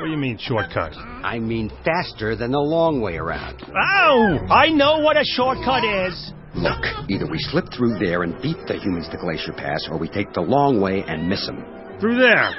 What 0.00 0.06
do 0.06 0.10
you 0.10 0.16
mean, 0.16 0.38
shortcut? 0.40 0.94
I 0.96 1.38
mean 1.38 1.70
faster 1.84 2.34
than 2.36 2.52
the 2.52 2.58
long 2.58 3.02
way 3.02 3.16
around. 3.16 3.62
Oh, 3.66 4.38
I 4.48 4.68
know 4.70 5.00
what 5.00 5.16
a 5.16 5.24
shortcut 5.24 5.84
is. 5.84 6.32
Look, 6.54 6.82
either 7.10 7.26
we 7.26 7.38
slip 7.38 7.66
through 7.76 7.98
there 7.98 8.22
and 8.22 8.40
beat 8.40 8.56
the 8.66 8.78
humans 8.78 9.08
to 9.10 9.18
Glacier 9.18 9.52
Pass, 9.52 9.86
or 9.90 9.98
we 9.98 10.08
take 10.08 10.32
the 10.32 10.40
long 10.40 10.80
way 10.80 11.02
and 11.06 11.28
miss 11.28 11.44
them. 11.44 11.64
Through 12.00 12.16
there. 12.16 12.54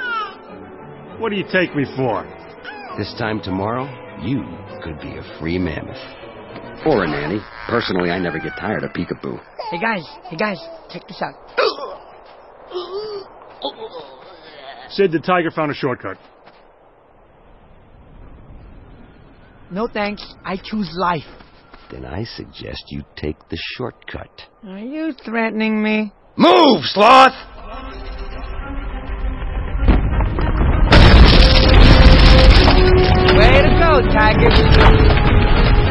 What 1.18 1.30
do 1.30 1.36
you 1.36 1.46
take 1.52 1.76
me 1.76 1.86
for? 1.96 2.24
This 2.98 3.14
time 3.18 3.42
tomorrow, 3.42 3.88
you 4.22 4.44
could 4.84 5.00
be 5.02 5.18
a 5.18 5.40
free 5.40 5.58
mammoth. 5.58 5.98
Or 6.86 7.04
a 7.04 7.08
nanny. 7.08 7.40
Personally, 7.68 8.12
I 8.12 8.20
never 8.20 8.40
get 8.40 8.54
tired 8.60 8.84
of 8.84 8.92
peekaboo. 8.92 9.42
Hey 9.72 9.80
guys, 9.80 10.04
hey 10.26 10.38
guys, 10.38 10.60
check 10.92 11.08
this 11.08 11.22
out. 11.22 11.36
Sid 14.90 15.12
the 15.12 15.20
Tiger 15.20 15.52
found 15.52 15.72
a 15.72 15.76
shortcut. 15.76 16.18
No 19.72 19.88
thanks. 19.88 20.26
I 20.44 20.58
choose 20.58 20.90
life. 20.96 21.22
Then 21.92 22.06
I 22.06 22.24
suggest 22.24 22.86
you 22.90 23.04
take 23.16 23.38
the 23.50 23.58
shortcut. 23.76 24.32
Are 24.68 24.80
you 24.80 25.14
threatening 25.26 25.82
me? 25.82 26.12
Move, 26.38 26.84
sloth! 26.86 27.34
Way 33.38 33.62
to 33.62 33.70
go, 33.80 34.02
Tiger. 34.14 34.50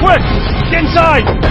Quick! 0.01 0.23
Get 0.71 0.85
inside! 0.85 1.49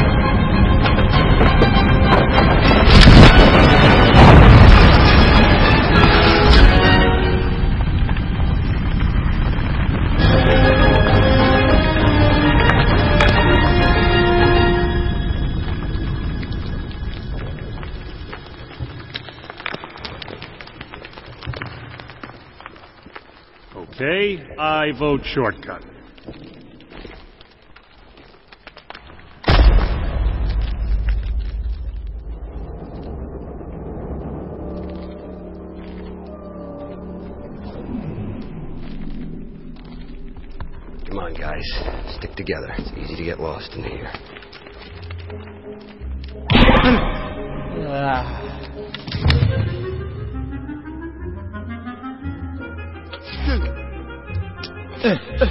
Okay, 23.99 24.37
I 24.59 24.91
vote 24.91 25.21
shortcut. 25.23 25.81
Come 41.07 41.17
on, 41.17 41.33
guys. 41.33 41.63
Stick 42.17 42.35
together. 42.35 42.71
It's 42.77 42.91
easy 42.99 43.15
to 43.15 43.23
get 43.23 43.39
lost 43.39 43.73
in 43.73 43.83
here. 43.83 44.11
Ah. 47.89 48.46
Uh, 55.07 55.47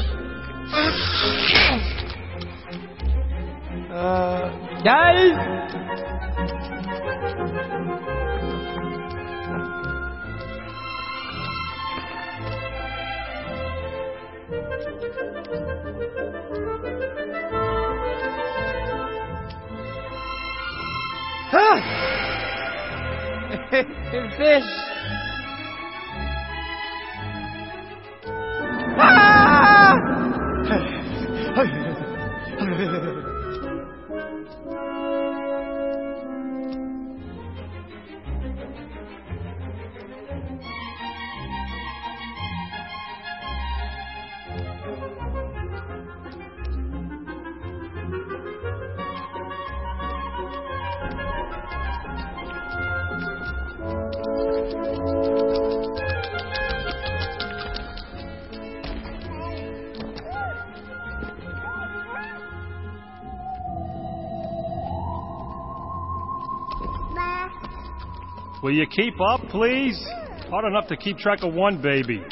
Will 68.62 68.72
you 68.72 68.86
keep 68.86 69.14
up, 69.20 69.40
please? 69.50 70.02
Hard 70.48 70.64
enough 70.64 70.88
to 70.88 70.96
keep 70.96 71.18
track 71.18 71.42
of 71.42 71.52
one 71.54 71.80
baby. 71.80 72.22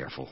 Careful. 0.00 0.29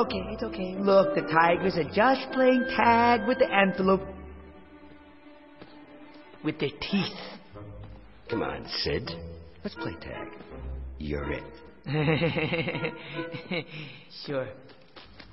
Okay, 0.00 0.22
it's 0.30 0.42
okay. 0.42 0.76
Look, 0.78 1.14
the 1.14 1.22
tigers 1.22 1.76
are 1.76 1.84
just 1.84 2.32
playing 2.32 2.64
tag 2.76 3.26
with 3.26 3.38
the 3.38 3.50
antelope. 3.50 4.02
With 6.44 6.58
their 6.58 6.70
teeth. 6.70 7.18
Come 8.30 8.42
on, 8.42 8.66
Sid. 8.82 9.10
Let's 9.62 9.74
play 9.76 9.94
tag. 10.00 10.28
You're 10.98 11.32
it. 11.32 11.44
sure. 14.26 14.48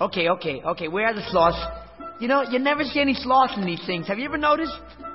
Okay, 0.01 0.29
okay, 0.29 0.61
okay. 0.63 0.87
Where 0.87 1.07
are 1.07 1.13
the 1.13 1.25
sloths? 1.29 1.57
You 2.19 2.27
know, 2.27 2.41
you 2.43 2.59
never 2.59 2.83
see 2.83 2.99
any 2.99 3.13
sloths 3.13 3.53
in 3.57 3.65
these 3.65 3.85
things. 3.85 4.07
Have 4.07 4.17
you 4.17 4.25
ever 4.25 4.37
noticed? 4.37 4.73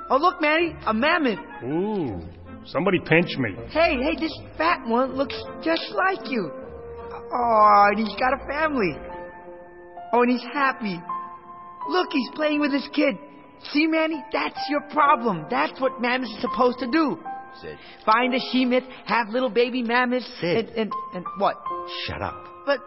Oh, 0.08 0.16
look, 0.16 0.40
Manny, 0.40 0.74
a 0.86 0.94
mammoth. 0.94 1.38
Ooh, 1.64 2.20
somebody 2.66 2.98
pinch 3.00 3.36
me. 3.38 3.54
Hey, 3.70 3.96
hey, 4.02 4.16
this 4.18 4.36
fat 4.56 4.86
one 4.86 5.14
looks 5.14 5.36
just 5.62 5.92
like 5.92 6.30
you. 6.30 6.50
Oh, 6.52 7.86
and 7.90 7.98
he's 7.98 8.16
got 8.18 8.34
a 8.34 8.46
family. 8.46 9.11
Oh, 10.12 10.22
and 10.22 10.30
he's 10.30 10.44
happy. 10.52 11.00
Look, 11.88 12.08
he's 12.12 12.28
playing 12.34 12.60
with 12.60 12.72
his 12.72 12.88
kid. 12.94 13.16
See, 13.72 13.86
Manny, 13.86 14.22
that's 14.32 14.58
your 14.68 14.82
problem. 14.92 15.46
That's 15.50 15.80
what 15.80 16.00
mammoths 16.00 16.34
are 16.38 16.50
supposed 16.50 16.78
to 16.80 16.86
do. 16.90 17.18
Sid. 17.60 17.78
Find 18.04 18.34
a 18.34 18.38
she-myth, 18.50 18.84
have 19.04 19.28
little 19.28 19.50
baby 19.50 19.82
mammoths, 19.82 20.26
Sid. 20.40 20.56
and, 20.56 20.68
and, 20.70 20.92
and 21.14 21.26
what? 21.38 21.56
Shut 22.06 22.22
up. 22.22 22.44
But... 22.66 22.80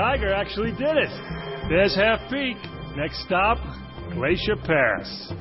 tiger 0.00 0.32
actually 0.32 0.72
did 0.72 0.96
it. 0.96 1.10
There's 1.68 1.94
Half 1.94 2.30
Peak. 2.30 2.56
Next 2.96 3.22
stop, 3.24 3.58
Glacier 4.14 4.56
Pass. 4.56 5.32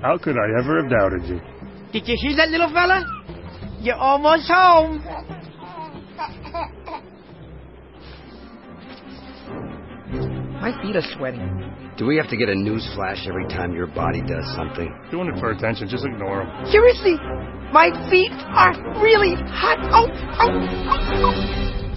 How 0.00 0.16
could 0.16 0.36
I 0.36 0.60
ever 0.60 0.82
have 0.82 0.90
doubted 0.90 1.24
you? 1.28 1.40
Did 1.92 2.06
you 2.06 2.16
hear 2.20 2.36
that, 2.36 2.50
little 2.50 2.72
fella? 2.72 3.04
You're 3.80 3.96
almost 3.96 4.48
home. 4.48 5.02
My 10.60 10.72
feet 10.82 10.96
are 10.96 11.16
sweating. 11.16 11.94
Do 11.96 12.06
we 12.06 12.16
have 12.16 12.28
to 12.28 12.36
get 12.36 12.48
a 12.48 12.54
news 12.54 12.88
flash 12.94 13.26
every 13.26 13.48
time 13.48 13.72
your 13.72 13.88
body 13.88 14.20
does 14.20 14.46
something? 14.54 14.94
Doing 15.10 15.28
it 15.34 15.40
for 15.40 15.50
attention, 15.50 15.88
just 15.88 16.04
ignore 16.04 16.42
him. 16.42 16.66
Seriously, 16.70 17.16
my 17.72 17.90
feet 18.10 18.32
are 18.32 19.02
really 19.02 19.34
hot. 19.34 19.78
Oh, 19.90 20.06
oh, 20.38 20.54
oh, 20.88 21.84
oh. 21.84 21.87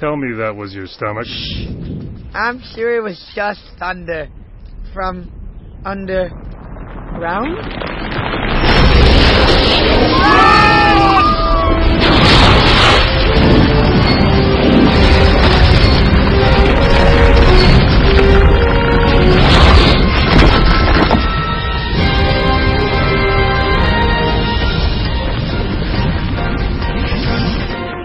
Tell 0.00 0.16
me 0.16 0.32
that 0.38 0.54
was 0.54 0.72
your 0.72 0.86
stomach. 0.86 1.26
I'm 2.32 2.62
sure 2.76 2.94
it 2.96 3.02
was 3.02 3.20
just 3.34 3.60
thunder 3.80 4.28
from 4.94 5.32
underground. 5.84 7.58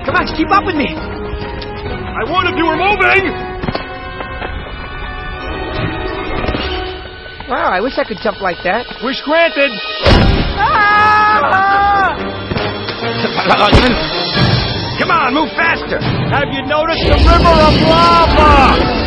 Come 0.06 0.16
on, 0.16 0.36
keep 0.36 0.50
up 0.50 0.66
with 0.66 0.76
me. 0.76 1.13
I 2.24 2.32
wanted 2.32 2.56
you 2.56 2.64
were 2.66 2.80
moving! 2.80 3.36
Wow, 7.50 7.68
I 7.68 7.82
wish 7.82 7.98
I 7.98 8.06
could 8.08 8.20
jump 8.24 8.40
like 8.40 8.64
that. 8.64 8.88
Wish 9.04 9.20
granted! 9.26 9.70
Ah! 10.56 12.16
Come 15.00 15.12
on, 15.12 15.34
move 15.34 15.50
faster! 15.58 16.00
Have 16.00 16.48
you 16.54 16.64
noticed 16.64 17.04
the 17.04 17.20
river 17.28 17.56
of 17.60 17.76
lava? 17.92 19.03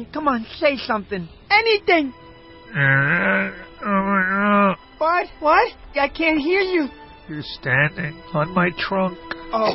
On, 0.00 0.12
come 0.12 0.28
on, 0.28 0.46
say 0.58 0.76
something. 0.76 1.28
Anything. 1.50 2.12
What? 4.98 5.26
What? 5.40 5.72
I 5.94 6.08
can't 6.08 6.40
hear 6.40 6.60
you. 6.60 6.88
You're 7.28 7.42
standing 7.60 8.20
on 8.34 8.54
my 8.54 8.70
trunk. 8.78 9.18
Oh. 9.52 9.74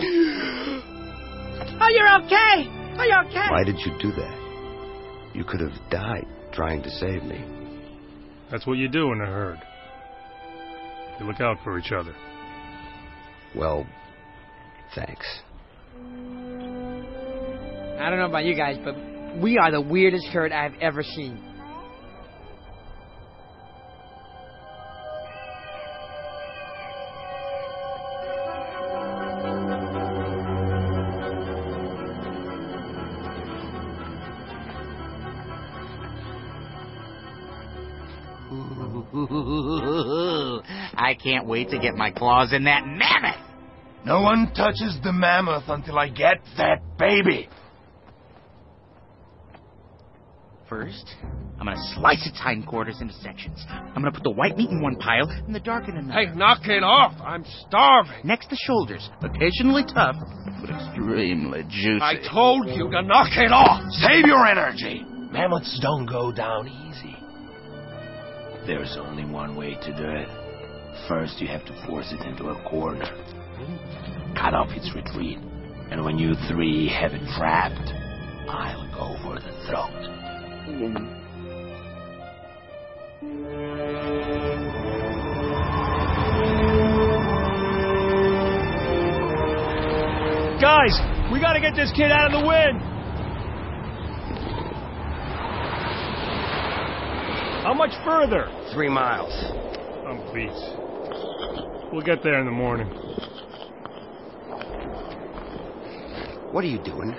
Oh, 1.82 1.90
you're 1.90 2.16
okay. 2.24 2.70
Oh, 2.98 3.04
you're 3.04 3.26
okay. 3.26 3.48
Why 3.50 3.64
did 3.64 3.80
you 3.80 3.92
do 4.00 4.12
that? 4.12 5.32
You 5.34 5.44
could 5.44 5.60
have 5.60 5.74
died 5.90 6.26
trying 6.54 6.82
to 6.84 6.90
save 6.90 7.24
me. 7.24 7.44
That's 8.52 8.66
what 8.66 8.78
you 8.78 8.88
do 8.88 9.12
in 9.12 9.22
a 9.22 9.26
herd. 9.26 9.60
You 11.20 11.26
look 11.26 11.42
out 11.42 11.58
for 11.64 11.80
each 11.80 11.92
other. 11.92 12.16
Well, 13.56 13.86
thanks. 14.94 15.26
I 15.98 16.00
don't 18.10 18.20
know 18.20 18.28
about 18.28 18.46
you 18.46 18.56
guys, 18.56 18.78
but 18.84 18.96
we 19.42 19.58
are 19.58 19.72
the 19.72 19.82
weirdest 19.82 20.28
herd 20.28 20.52
I've 20.52 20.76
ever 20.82 21.04
seen. 21.04 21.42
I 40.98 41.16
can't 41.22 41.46
wait 41.46 41.70
to 41.70 41.80
get 41.80 41.96
my 41.96 42.12
claws 42.12 42.52
in 42.54 42.66
that 42.66 42.86
mammoth. 42.86 43.40
No 44.06 44.22
one 44.22 44.54
touches 44.54 44.98
the 45.04 45.12
mammoth 45.14 45.64
until 45.68 45.98
I 45.98 46.10
get 46.10 46.42
that 46.58 46.82
baby. 46.98 47.50
First, 50.76 51.16
I'm 51.58 51.68
gonna 51.68 51.82
slice 51.96 52.28
its 52.28 52.38
hindquarters 52.38 53.00
into 53.00 53.14
sections. 53.14 53.66
I'm 53.70 53.94
gonna 53.96 54.12
put 54.12 54.24
the 54.24 54.32
white 54.32 54.58
meat 54.58 54.70
in 54.70 54.82
one 54.82 54.98
pile 54.98 55.30
and 55.30 55.56
the 55.56 55.62
dark 55.62 55.88
in 55.88 55.96
another. 55.96 56.20
Hey, 56.20 56.36
knock 56.36 56.68
it 56.68 56.84
off. 56.84 57.14
I'm 57.24 57.46
starving. 57.66 58.20
Next, 58.26 58.50
the 58.50 58.58
shoulders. 58.58 59.10
Occasionally 59.22 59.86
tough, 59.86 60.18
but 60.60 60.70
extremely 60.70 61.64
juicy. 61.70 62.02
I 62.02 62.16
told 62.30 62.68
you 62.68 62.92
to 62.92 63.02
knock 63.04 63.30
it 63.38 63.54
off. 63.54 63.90
Save 63.90 64.26
your 64.26 64.46
energy. 64.46 65.06
Mammoths 65.08 65.80
don't 65.82 66.08
go 66.08 66.30
down 66.34 66.68
easy. 66.68 67.16
There's 68.68 68.98
only 69.00 69.24
one 69.24 69.56
way 69.56 69.76
to 69.76 69.96
do 69.96 70.10
it. 70.10 70.28
First, 71.08 71.40
you 71.40 71.48
have 71.48 71.64
to 71.68 71.86
force 71.88 72.12
it 72.12 72.26
into 72.28 72.50
a 72.50 72.70
corner. 72.70 73.06
Cut 74.36 74.54
off 74.54 74.72
its 74.72 74.94
retreat. 74.94 75.38
And 75.90 76.04
when 76.04 76.18
you 76.18 76.34
three 76.50 76.90
have 76.90 77.14
it 77.14 77.22
trapped, 77.38 77.94
I'll 78.50 78.92
go 78.92 79.16
for 79.24 79.36
the 79.36 79.56
throat. 79.68 80.25
Guys, 90.60 90.98
we 91.32 91.40
gotta 91.40 91.60
get 91.60 91.76
this 91.76 91.92
kid 91.96 92.12
out 92.12 92.34
of 92.34 92.42
the 92.42 92.48
wind. 92.48 92.82
How 97.64 97.76
much 97.76 97.92
further? 98.04 98.50
Three 98.74 98.90
miles. 98.90 99.32
Oh, 99.34 100.18
Some 100.18 100.34
beats. 100.34 101.92
We'll 101.94 102.02
get 102.02 102.24
there 102.24 102.40
in 102.40 102.46
the 102.46 102.52
morning. 102.52 102.88
What 106.52 106.64
are 106.64 106.68
you 106.68 106.80
doing? 106.84 107.14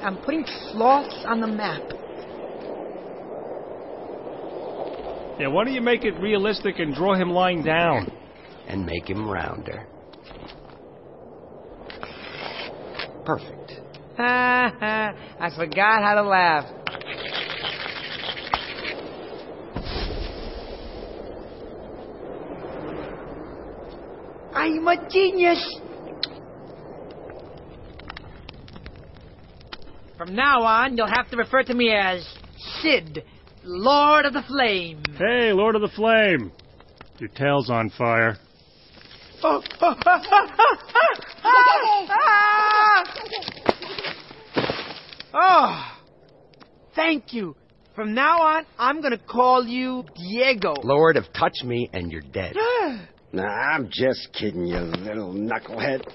I'm 0.00 0.16
putting 0.16 0.46
sloths 0.72 1.24
on 1.26 1.42
the 1.42 1.46
map. 1.46 1.82
Yeah, 5.38 5.48
why 5.48 5.64
don't 5.64 5.74
you 5.74 5.82
make 5.82 6.04
it 6.04 6.18
realistic 6.18 6.78
and 6.78 6.94
draw 6.94 7.14
him 7.14 7.30
lying 7.30 7.62
down? 7.62 8.10
And 8.68 8.86
make 8.86 9.08
him 9.08 9.28
rounder. 9.28 9.86
Perfect. 13.24 13.72
Ha 14.16 14.72
ha! 14.80 15.12
I 15.38 15.50
forgot 15.54 16.02
how 16.02 16.14
to 16.14 16.22
laugh. 16.22 16.64
I'm 24.54 24.88
a 24.88 25.08
genius. 25.10 25.80
From 30.16 30.34
now 30.34 30.62
on, 30.62 30.96
you'll 30.96 31.06
have 31.06 31.28
to 31.30 31.36
refer 31.36 31.62
to 31.62 31.74
me 31.74 31.92
as 31.92 32.26
Sid, 32.80 33.22
Lord 33.66 34.26
of 34.26 34.32
the 34.32 34.42
Flame. 34.42 35.02
Hey, 35.18 35.52
Lord 35.52 35.74
of 35.74 35.82
the 35.82 35.88
Flame. 35.88 36.52
Your 37.18 37.28
tail's 37.30 37.68
on 37.68 37.90
fire. 37.90 38.36
Oh, 39.42 39.60
oh, 39.80 39.94
ah, 40.06 40.22
ah, 40.24 40.46
ah, 41.44 41.64
ah. 45.34 45.34
oh, 45.34 45.98
thank 46.94 47.32
you. 47.32 47.56
From 47.96 48.14
now 48.14 48.40
on, 48.40 48.66
I'm 48.78 49.00
gonna 49.02 49.18
call 49.18 49.66
you 49.66 50.04
Diego. 50.14 50.74
Lord 50.84 51.16
of 51.16 51.24
Touch 51.32 51.64
Me 51.64 51.90
and 51.92 52.12
you're 52.12 52.22
dead. 52.22 52.54
nah, 53.32 53.42
I'm 53.42 53.88
just 53.90 54.28
kidding, 54.32 54.66
you 54.66 54.78
little 54.78 55.34
knucklehead. 55.34 56.08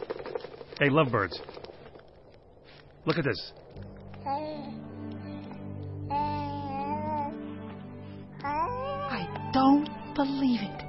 Hey, 0.79 0.89
lovebirds. 0.89 1.37
Look 3.05 3.17
at 3.17 3.25
this. 3.25 3.51
Don't 9.53 9.89
believe 10.15 10.61
it. 10.61 10.81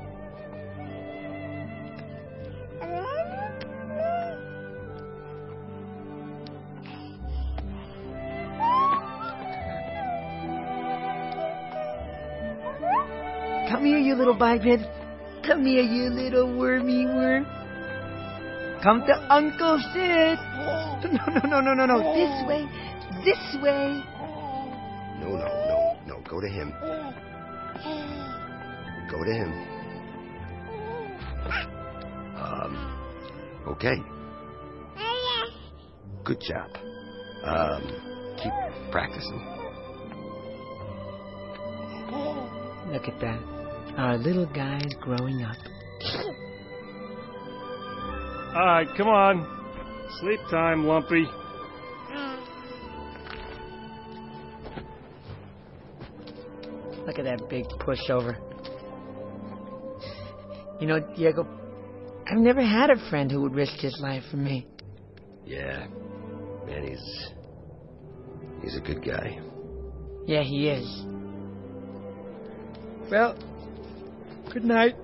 Come 13.68 13.86
here, 13.86 13.98
you 13.98 14.14
little 14.14 14.34
biped. 14.34 14.64
Come 15.46 15.66
here, 15.66 15.82
you 15.82 16.10
little 16.10 16.56
wormy 16.56 17.06
worm. 17.06 17.46
Come 18.82 19.04
to 19.06 19.32
Uncle 19.32 19.78
Sid. 19.92 20.38
No, 21.02 21.48
no, 21.50 21.60
no, 21.60 21.60
no, 21.60 21.74
no, 21.74 21.86
no. 21.86 22.14
This 22.14 22.46
way. 22.46 22.64
This 23.24 23.56
way. 23.60 24.02
No, 25.18 25.30
no, 25.30 25.46
no, 25.46 25.96
no. 26.06 26.20
Go 26.28 26.40
to 26.40 26.48
him. 26.48 26.72
Go 29.12 29.22
to 29.22 29.30
him. 29.30 29.52
Um, 32.34 32.72
okay. 33.68 33.96
Good 36.24 36.40
job. 36.40 36.70
Um, 37.44 37.82
keep 38.42 38.52
practicing. 38.90 39.38
Look 42.90 43.06
at 43.06 43.20
that. 43.20 43.38
Our 43.98 44.16
little 44.16 44.46
guy's 44.46 44.94
growing 45.00 45.42
up. 45.42 45.56
All 48.54 48.64
right, 48.64 48.88
come 48.96 49.08
on. 49.08 49.46
Sleep 50.20 50.40
time, 50.50 50.86
Lumpy. 50.86 51.26
Look 57.06 57.18
at 57.18 57.24
that 57.24 57.46
big 57.50 57.66
pushover. 57.78 58.51
You 60.82 60.88
know, 60.88 60.98
Diego, 61.14 61.46
I've 62.26 62.38
never 62.38 62.60
had 62.60 62.90
a 62.90 62.96
friend 63.08 63.30
who 63.30 63.42
would 63.42 63.54
risk 63.54 63.74
his 63.74 63.96
life 64.00 64.24
for 64.32 64.36
me. 64.36 64.66
Yeah. 65.46 65.86
Man, 66.66 66.88
he's. 66.88 67.30
He's 68.64 68.76
a 68.76 68.80
good 68.80 69.04
guy. 69.04 69.38
Yeah, 70.26 70.42
he 70.42 70.68
is. 70.68 71.04
Well, 73.08 73.38
good 74.52 74.64
night. 74.64 74.96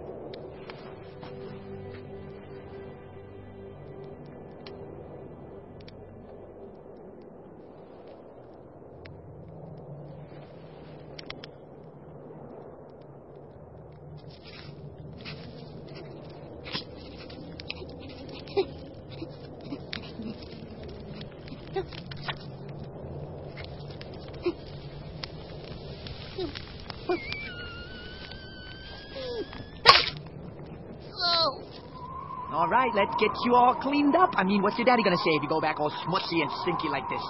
Get 33.18 33.30
you 33.44 33.54
all 33.54 33.74
cleaned 33.74 34.14
up. 34.14 34.30
I 34.36 34.44
mean, 34.44 34.62
what's 34.62 34.78
your 34.78 34.86
daddy 34.86 35.02
gonna 35.02 35.18
say 35.18 35.36
if 35.36 35.42
you 35.42 35.48
go 35.48 35.60
back 35.60 35.80
all 35.80 35.90
smutsy 36.06 36.40
and 36.42 36.50
stinky 36.62 36.88
like 36.88 37.08
this? 37.10 37.22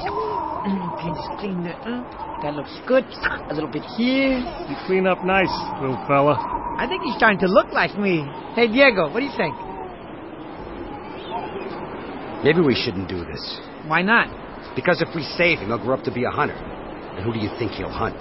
Mm, 0.00 0.98
Paint's 0.98 1.26
clean 1.38 1.62
there. 1.62 1.78
Uh, 1.84 2.02
that 2.42 2.54
looks 2.54 2.72
good. 2.86 3.04
A 3.04 3.54
little 3.54 3.70
bit 3.70 3.84
here. 3.96 4.38
You 4.40 4.76
clean 4.86 5.06
up 5.06 5.24
nice, 5.24 5.52
little 5.80 6.00
fella. 6.06 6.36
I 6.78 6.86
think 6.88 7.02
he's 7.02 7.14
starting 7.16 7.38
to 7.40 7.48
look 7.48 7.72
like 7.72 7.98
me. 7.98 8.24
Hey, 8.54 8.66
Diego, 8.68 9.12
what 9.12 9.20
do 9.20 9.26
you 9.26 9.36
think? 9.36 9.54
Maybe 12.42 12.60
we 12.60 12.74
shouldn't 12.74 13.08
do 13.08 13.24
this. 13.24 13.60
Why 13.86 14.02
not? 14.02 14.28
Because 14.74 15.02
if 15.02 15.14
we 15.14 15.22
save 15.36 15.58
him, 15.58 15.68
he'll 15.68 15.78
grow 15.78 15.96
up 15.98 16.04
to 16.04 16.12
be 16.12 16.24
a 16.24 16.30
hunter. 16.30 16.56
And 16.56 17.24
who 17.24 17.32
do 17.32 17.38
you 17.38 17.50
think 17.58 17.72
he'll 17.72 17.92
hunt? 17.92 18.16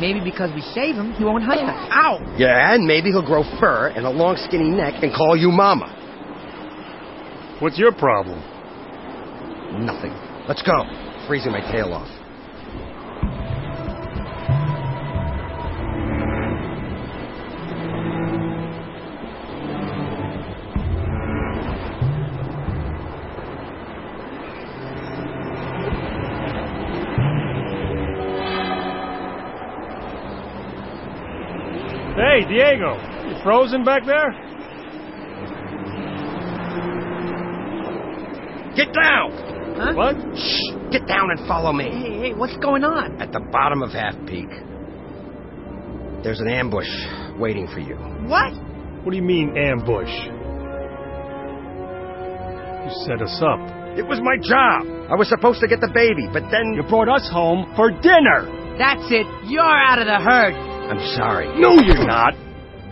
Maybe 0.00 0.20
because 0.20 0.50
we 0.54 0.62
save 0.72 0.96
him, 0.96 1.12
he 1.14 1.24
won't 1.24 1.44
hunt 1.44 1.60
us. 1.60 1.88
Ow! 1.92 2.36
Yeah, 2.38 2.74
and 2.74 2.86
maybe 2.86 3.10
he'll 3.10 3.24
grow 3.24 3.42
fur 3.60 3.88
and 3.88 4.06
a 4.06 4.10
long 4.10 4.36
skinny 4.36 4.70
neck 4.70 5.02
and 5.02 5.12
call 5.14 5.36
you 5.36 5.50
mama. 5.50 5.98
What's 7.60 7.78
your 7.78 7.92
problem? 7.92 8.40
Nothing. 9.84 10.12
Let's 10.48 10.62
go. 10.62 10.84
Freezing 11.26 11.52
my 11.52 11.60
tail 11.72 11.92
off. 11.92 12.08
Hey, 32.42 32.48
Diego. 32.48 32.98
You 33.28 33.40
frozen 33.44 33.84
back 33.84 34.04
there? 34.04 34.32
Get 38.74 38.92
down! 38.92 39.30
Huh? 39.76 39.94
What? 39.94 40.16
Shh! 40.36 40.72
Get 40.90 41.06
down 41.06 41.30
and 41.30 41.46
follow 41.46 41.72
me. 41.72 41.84
Hey, 41.84 42.18
hey, 42.18 42.34
what's 42.34 42.56
going 42.56 42.82
on? 42.82 43.22
At 43.22 43.30
the 43.30 43.38
bottom 43.38 43.80
of 43.80 43.92
Half 43.92 44.14
Peak, 44.26 44.48
there's 46.24 46.40
an 46.40 46.48
ambush 46.48 46.88
waiting 47.38 47.68
for 47.68 47.78
you. 47.78 47.94
What? 48.26 48.54
What 49.04 49.12
do 49.12 49.16
you 49.16 49.22
mean, 49.22 49.56
ambush? 49.56 50.10
You 52.82 52.90
set 53.06 53.22
us 53.22 53.40
up. 53.40 53.60
It 53.96 54.02
was 54.02 54.20
my 54.20 54.36
job. 54.42 54.82
I 55.12 55.14
was 55.14 55.28
supposed 55.28 55.60
to 55.60 55.68
get 55.68 55.80
the 55.80 55.90
baby, 55.94 56.26
but 56.32 56.50
then. 56.50 56.74
You 56.74 56.82
brought 56.82 57.08
us 57.08 57.28
home 57.30 57.72
for 57.76 57.90
dinner. 57.90 58.50
That's 58.78 59.06
it. 59.12 59.26
You're 59.46 59.62
out 59.62 60.00
of 60.00 60.06
the 60.06 60.18
herd. 60.18 60.71
I'm 60.90 61.02
sorry. 61.16 61.48
No, 61.60 61.74
you're 61.80 62.06
not. 62.06 62.34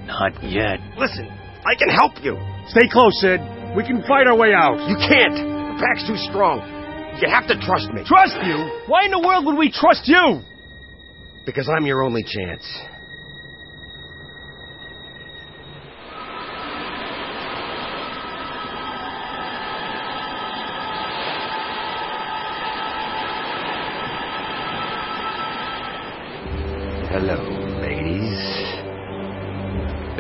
Not 0.07 0.33
yet. 0.43 0.81
Listen, 0.99 1.27
I 1.65 1.75
can 1.79 1.89
help 1.89 2.13
you. 2.23 2.39
Stay 2.69 2.89
close, 2.91 3.13
Sid. 3.21 3.41
We 3.77 3.85
can 3.85 4.03
fight 4.07 4.27
our 4.27 4.37
way 4.37 4.53
out. 4.55 4.79
You 4.89 4.97
can't. 4.97 5.35
The 5.35 5.79
pack's 5.79 6.07
too 6.07 6.17
strong. 6.31 6.61
You 7.21 7.29
have 7.29 7.47
to 7.49 7.55
trust 7.61 7.93
me. 7.93 8.03
Trust 8.07 8.37
you? 8.43 8.57
Why 8.87 9.05
in 9.05 9.11
the 9.11 9.21
world 9.21 9.45
would 9.47 9.57
we 9.59 9.71
trust 9.71 10.09
you? 10.09 10.41
Because 11.45 11.69
I'm 11.69 11.87
your 11.87 12.03
only 12.03 12.23
chance. 12.23 12.65
Hello, 27.11 27.37
ladies. 27.83 28.39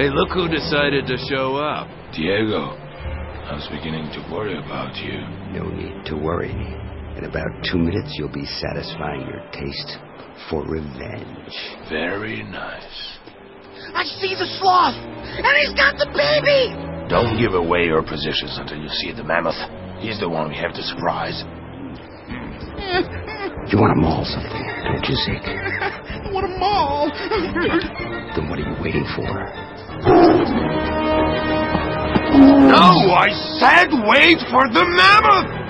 Hey, 0.00 0.08
look 0.08 0.32
who 0.32 0.48
decided 0.48 1.04
to 1.12 1.18
show 1.28 1.60
up. 1.60 1.84
Diego, 2.16 2.72
I 2.72 3.52
was 3.52 3.68
beginning 3.68 4.08
to 4.16 4.32
worry 4.32 4.56
about 4.56 4.96
you. 4.96 5.20
No 5.52 5.68
need 5.68 6.08
to 6.08 6.16
worry. 6.16 6.56
In 7.20 7.28
about 7.28 7.52
two 7.68 7.76
minutes, 7.76 8.16
you'll 8.16 8.32
be 8.32 8.48
satisfying 8.64 9.28
your 9.28 9.44
taste 9.52 10.00
for 10.48 10.64
revenge. 10.64 11.52
Very 11.92 12.40
nice. 12.48 13.20
I 13.92 14.08
see 14.24 14.32
the 14.32 14.48
sloth, 14.56 14.96
and 14.96 15.52
he's 15.60 15.76
got 15.76 16.00
the 16.00 16.08
baby. 16.16 16.72
Don't 17.12 17.36
give 17.36 17.52
away 17.52 17.84
your 17.84 18.00
positions 18.00 18.56
until 18.56 18.80
you 18.80 18.88
see 19.04 19.12
the 19.12 19.20
mammoth. 19.22 19.60
He's 20.00 20.18
the 20.18 20.32
one 20.32 20.48
we 20.48 20.56
have 20.56 20.72
to 20.80 20.82
surprise. 20.96 21.44
You 23.68 23.76
want 23.76 23.92
to 23.92 24.00
maul 24.00 24.24
something, 24.24 24.64
don't 24.80 25.04
you, 25.04 25.16
Zeke? 25.28 25.44
I 26.24 26.32
want 26.32 26.48
a 26.48 26.56
mall. 26.56 27.12
Then 28.32 28.48
what 28.48 28.56
are 28.56 28.64
you 28.64 28.76
waiting 28.80 29.04
for? 29.12 29.28
No, 30.02 30.08
I 33.12 33.28
said 33.60 33.92
wait 34.06 34.38
for 34.50 34.66
the 34.72 34.84
mammoth! 34.86 35.60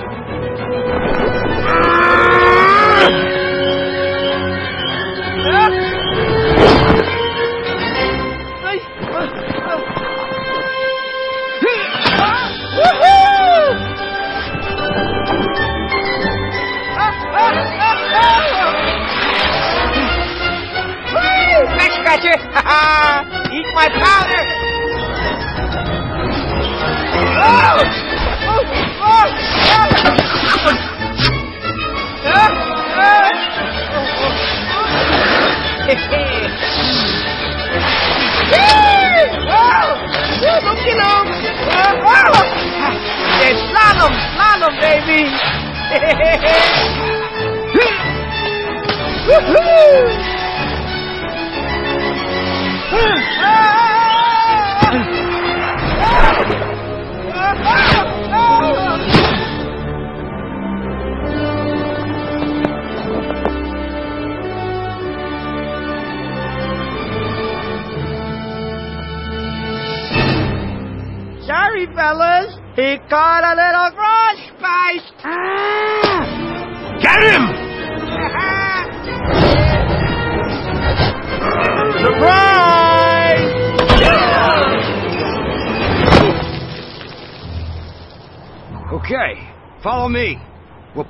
Woohoo! 12.76 13.80
Scratcher! 22.10 22.34
Eat 23.54 23.66
my 23.72 23.88
powder! 23.88 24.42
Oh! 27.38 27.86
Oh! 28.50 28.64
Oh! 29.00 29.26
Slalom! 43.70 44.14
Slalom, 44.34 44.74
baby! 44.80 45.20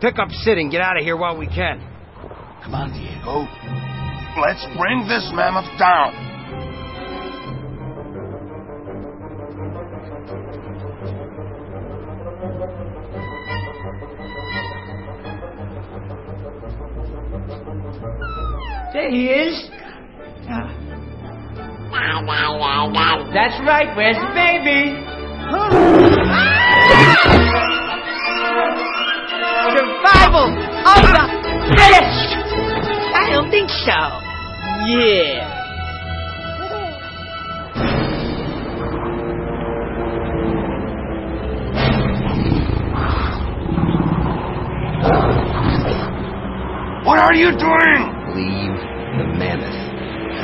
pick 0.00 0.18
up 0.18 0.30
Sid 0.30 0.58
and 0.58 0.70
get 0.70 0.80
out 0.80 0.96
of 0.96 1.04
here 1.04 1.16
while 1.16 1.36
we 1.36 1.46
can. 1.46 1.78
Come 2.64 2.74
on, 2.74 2.92
Diego. 2.92 3.46
Let's 4.40 4.64
bring 4.76 5.06
this 5.08 5.30
mammoth 5.34 5.78
down. 5.78 6.28
There 18.92 19.10
he 19.10 19.26
is. 19.28 19.70
That's 23.32 23.60
right. 23.64 23.96
Where's 23.96 24.16
the 24.16 24.34
baby? 24.34 26.06
Survival 30.80 31.20
of 31.20 31.30
the 31.44 31.76
fittest. 31.76 32.28
I 33.14 33.28
don't 33.30 33.50
think 33.50 33.68
so. 33.68 33.98
Yeah. 34.88 35.58
What 47.04 47.18
are 47.18 47.34
you 47.34 47.50
doing? 47.56 48.00
Leave 48.36 48.76
the 49.18 49.24
mammoth 49.36 49.80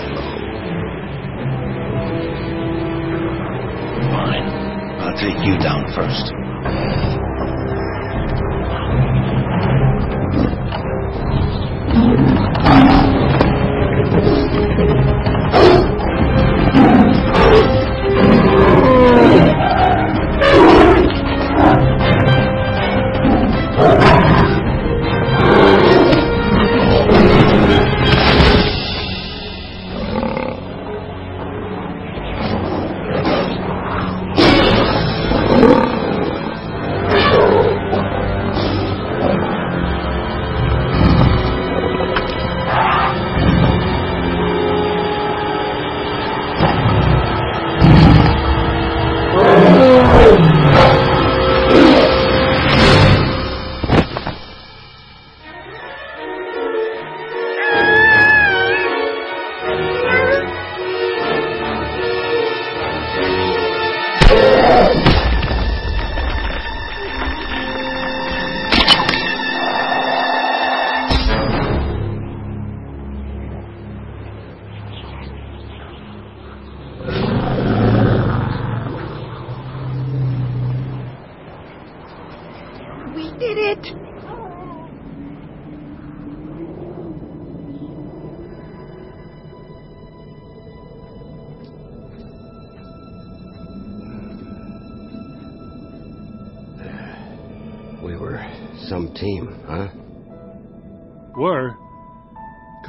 alone. 0.03 0.41
Fine. 4.11 4.47
I'll 5.01 5.17
take 5.17 5.47
you 5.47 5.59
down 5.59 5.93
first. 5.95 6.46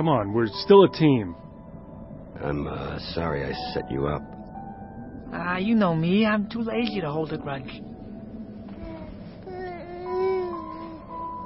Come 0.07 0.15
on, 0.15 0.31
we're 0.31 0.47
still 0.63 0.85
a 0.85 0.89
team. 0.89 1.35
I'm 2.41 2.65
uh, 2.65 2.97
sorry 3.13 3.43
I 3.43 3.51
set 3.73 3.91
you 3.91 4.07
up. 4.07 4.21
Ah, 5.33 5.57
you 5.57 5.75
know 5.75 5.93
me. 5.93 6.25
I'm 6.25 6.47
too 6.49 6.61
lazy 6.61 7.01
to 7.01 7.11
hold 7.11 7.33
a 7.33 7.37
grudge. 7.37 7.81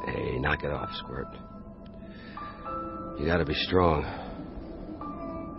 Hey, 0.06 0.38
knock 0.38 0.64
it 0.64 0.70
off, 0.72 0.92
Squirt. 1.00 1.26
You 3.20 3.26
gotta 3.26 3.46
be 3.46 3.56
strong. 3.56 4.04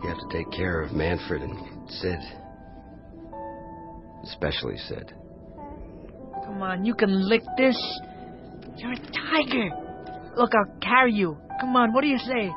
You 0.05 0.09
have 0.09 0.19
to 0.19 0.29
take 0.31 0.53
care 0.53 0.81
of 0.81 0.93
Manfred 0.93 1.43
and 1.43 1.91
Sid. 1.91 2.21
Especially 4.27 4.77
Sid. 4.77 5.13
Come 6.45 6.63
on, 6.63 6.85
you 6.85 6.95
can 6.95 7.29
lick 7.29 7.43
this. 7.59 7.77
You're 8.77 8.93
a 8.93 8.97
tiger. 8.97 9.71
Look, 10.37 10.53
I'll 10.55 10.79
carry 10.81 11.15
you. 11.15 11.37
Come 11.61 11.75
on, 11.75 11.93
what 11.93 12.03
do 12.03 12.07
you 12.07 12.19
say? 12.19 12.53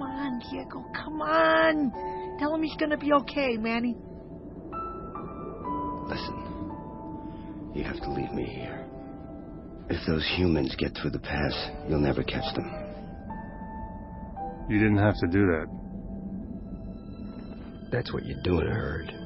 Oh, 0.00 0.06
come 0.06 0.16
on, 0.16 0.38
Diego, 0.38 0.84
come 0.94 1.20
on. 1.20 2.38
Tell 2.38 2.54
him 2.54 2.62
he's 2.62 2.76
gonna 2.76 2.96
be 2.96 3.12
okay, 3.12 3.56
Manny. 3.58 3.96
Listen, 6.08 7.72
you 7.74 7.84
have 7.84 8.00
to 8.00 8.10
leave 8.10 8.32
me 8.32 8.44
here. 8.44 8.86
If 9.90 10.06
those 10.06 10.26
humans 10.36 10.74
get 10.78 10.96
through 10.96 11.10
the 11.10 11.18
pass, 11.18 11.70
you'll 11.88 12.00
never 12.00 12.22
catch 12.22 12.54
them. 12.54 12.70
You 14.70 14.78
didn't 14.78 14.98
have 14.98 15.16
to 15.20 15.26
do 15.26 15.46
that. 15.46 15.66
That's 17.92 18.12
what 18.12 18.24
you 18.24 18.36
do 18.42 18.60
in 18.60 18.68
a 18.68 19.19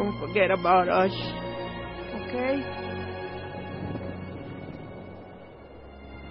Don't 0.00 0.18
forget 0.18 0.50
about 0.50 0.88
us. 0.88 1.12
Okay? 2.14 2.56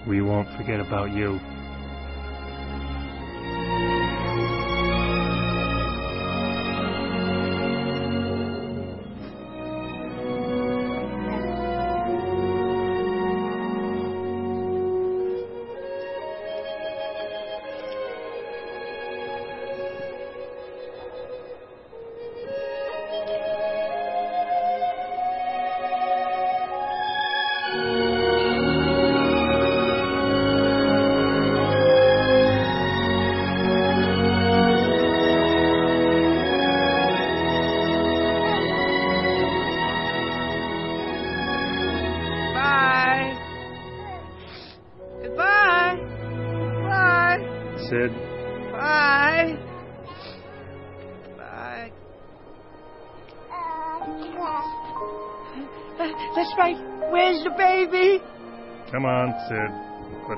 We 0.08 0.24
won't 0.24 0.48
forget 0.58 0.80
about 0.80 1.12
you. 1.12 1.40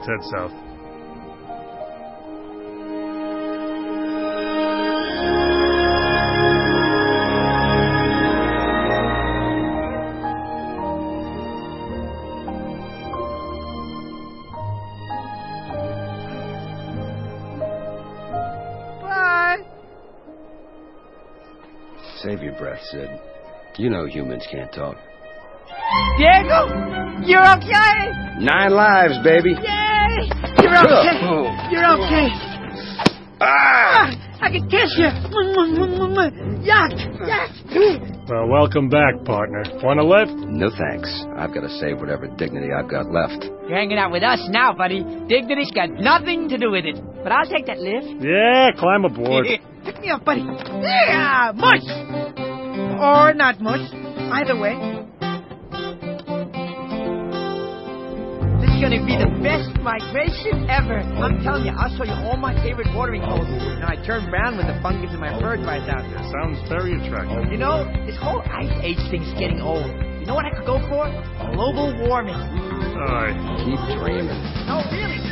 Let's 0.01 0.09
head 0.09 0.31
south. 0.31 0.51
Bye. 19.01 19.57
Save 22.23 22.41
your 22.41 22.53
breath, 22.53 22.81
Sid. 22.89 23.07
You 23.77 23.91
know 23.91 24.05
humans 24.07 24.47
can't 24.51 24.71
talk. 24.73 24.97
Diego, 26.17 27.21
you're 27.23 27.47
okay. 27.57 28.11
Nine 28.39 28.71
lives, 28.71 29.19
baby. 29.23 29.51
Yay! 29.51 29.80
You're 30.71 30.87
okay. 30.87 31.19
You're 31.71 31.85
okay. 31.99 32.27
Ah! 33.41 34.07
I 34.41 34.49
can 34.49 34.69
kiss 34.69 34.95
you. 34.97 35.05
Yuck! 36.63 36.93
Yuck! 37.19 38.29
Well, 38.29 38.47
welcome 38.47 38.87
back, 38.87 39.23
partner. 39.25 39.63
Want 39.83 39.99
a 39.99 40.03
lift? 40.03 40.31
No 40.47 40.69
thanks. 40.69 41.25
I've 41.37 41.53
got 41.53 41.61
to 41.61 41.69
save 41.79 41.99
whatever 41.99 42.27
dignity 42.27 42.69
I've 42.71 42.89
got 42.89 43.11
left. 43.11 43.43
You're 43.67 43.77
hanging 43.77 43.97
out 43.97 44.11
with 44.11 44.23
us 44.23 44.39
now, 44.49 44.73
buddy. 44.73 45.03
Dignity's 45.27 45.71
got 45.71 45.89
nothing 45.89 46.47
to 46.49 46.57
do 46.57 46.71
with 46.71 46.85
it. 46.85 46.95
But 47.21 47.33
I'll 47.33 47.45
take 47.49 47.65
that 47.65 47.79
lift. 47.79 48.23
Yeah, 48.23 48.71
climb 48.79 49.03
aboard. 49.03 49.47
Pick 49.83 49.99
me 49.99 50.09
up, 50.09 50.23
buddy. 50.23 50.41
Yeah, 50.41 51.51
mush. 51.53 51.83
Or 53.01 53.33
not 53.33 53.59
mush. 53.59 53.89
Either 54.31 54.57
way. 54.57 55.00
This 58.81 58.89
gonna 58.89 59.05
be 59.05 59.13
the 59.13 59.29
best 59.45 59.77
migration 59.85 60.65
ever. 60.65 61.05
I'm 61.21 61.37
telling 61.45 61.69
you, 61.69 61.73
I'll 61.77 61.93
show 61.93 62.03
you 62.03 62.17
all 62.25 62.35
my 62.35 62.57
favorite 62.65 62.89
watering 62.97 63.21
holes. 63.21 63.45
Now 63.77 63.93
I 63.93 63.95
turn 64.01 64.25
brown 64.31 64.57
when 64.57 64.65
the 64.65 64.73
fungus 64.81 65.13
in 65.13 65.19
my 65.19 65.29
fur 65.39 65.57
dries 65.57 65.85
out. 65.85 66.01
Sounds 66.33 66.57
very 66.67 66.97
attractive. 66.97 67.51
You 67.53 67.61
know, 67.61 67.85
this 68.09 68.17
whole 68.17 68.41
ice 68.41 68.73
age 68.81 68.97
thing's 69.13 69.29
getting 69.37 69.61
old. 69.61 69.85
You 70.17 70.25
know 70.25 70.33
what 70.33 70.49
I 70.49 70.57
could 70.57 70.65
go 70.65 70.81
for? 70.89 71.05
Global 71.53 71.93
warming. 72.09 72.33
Alright. 72.33 73.37
Keep 73.61 74.01
dreaming. 74.01 74.41
No, 74.65 74.81
really. 74.89 75.30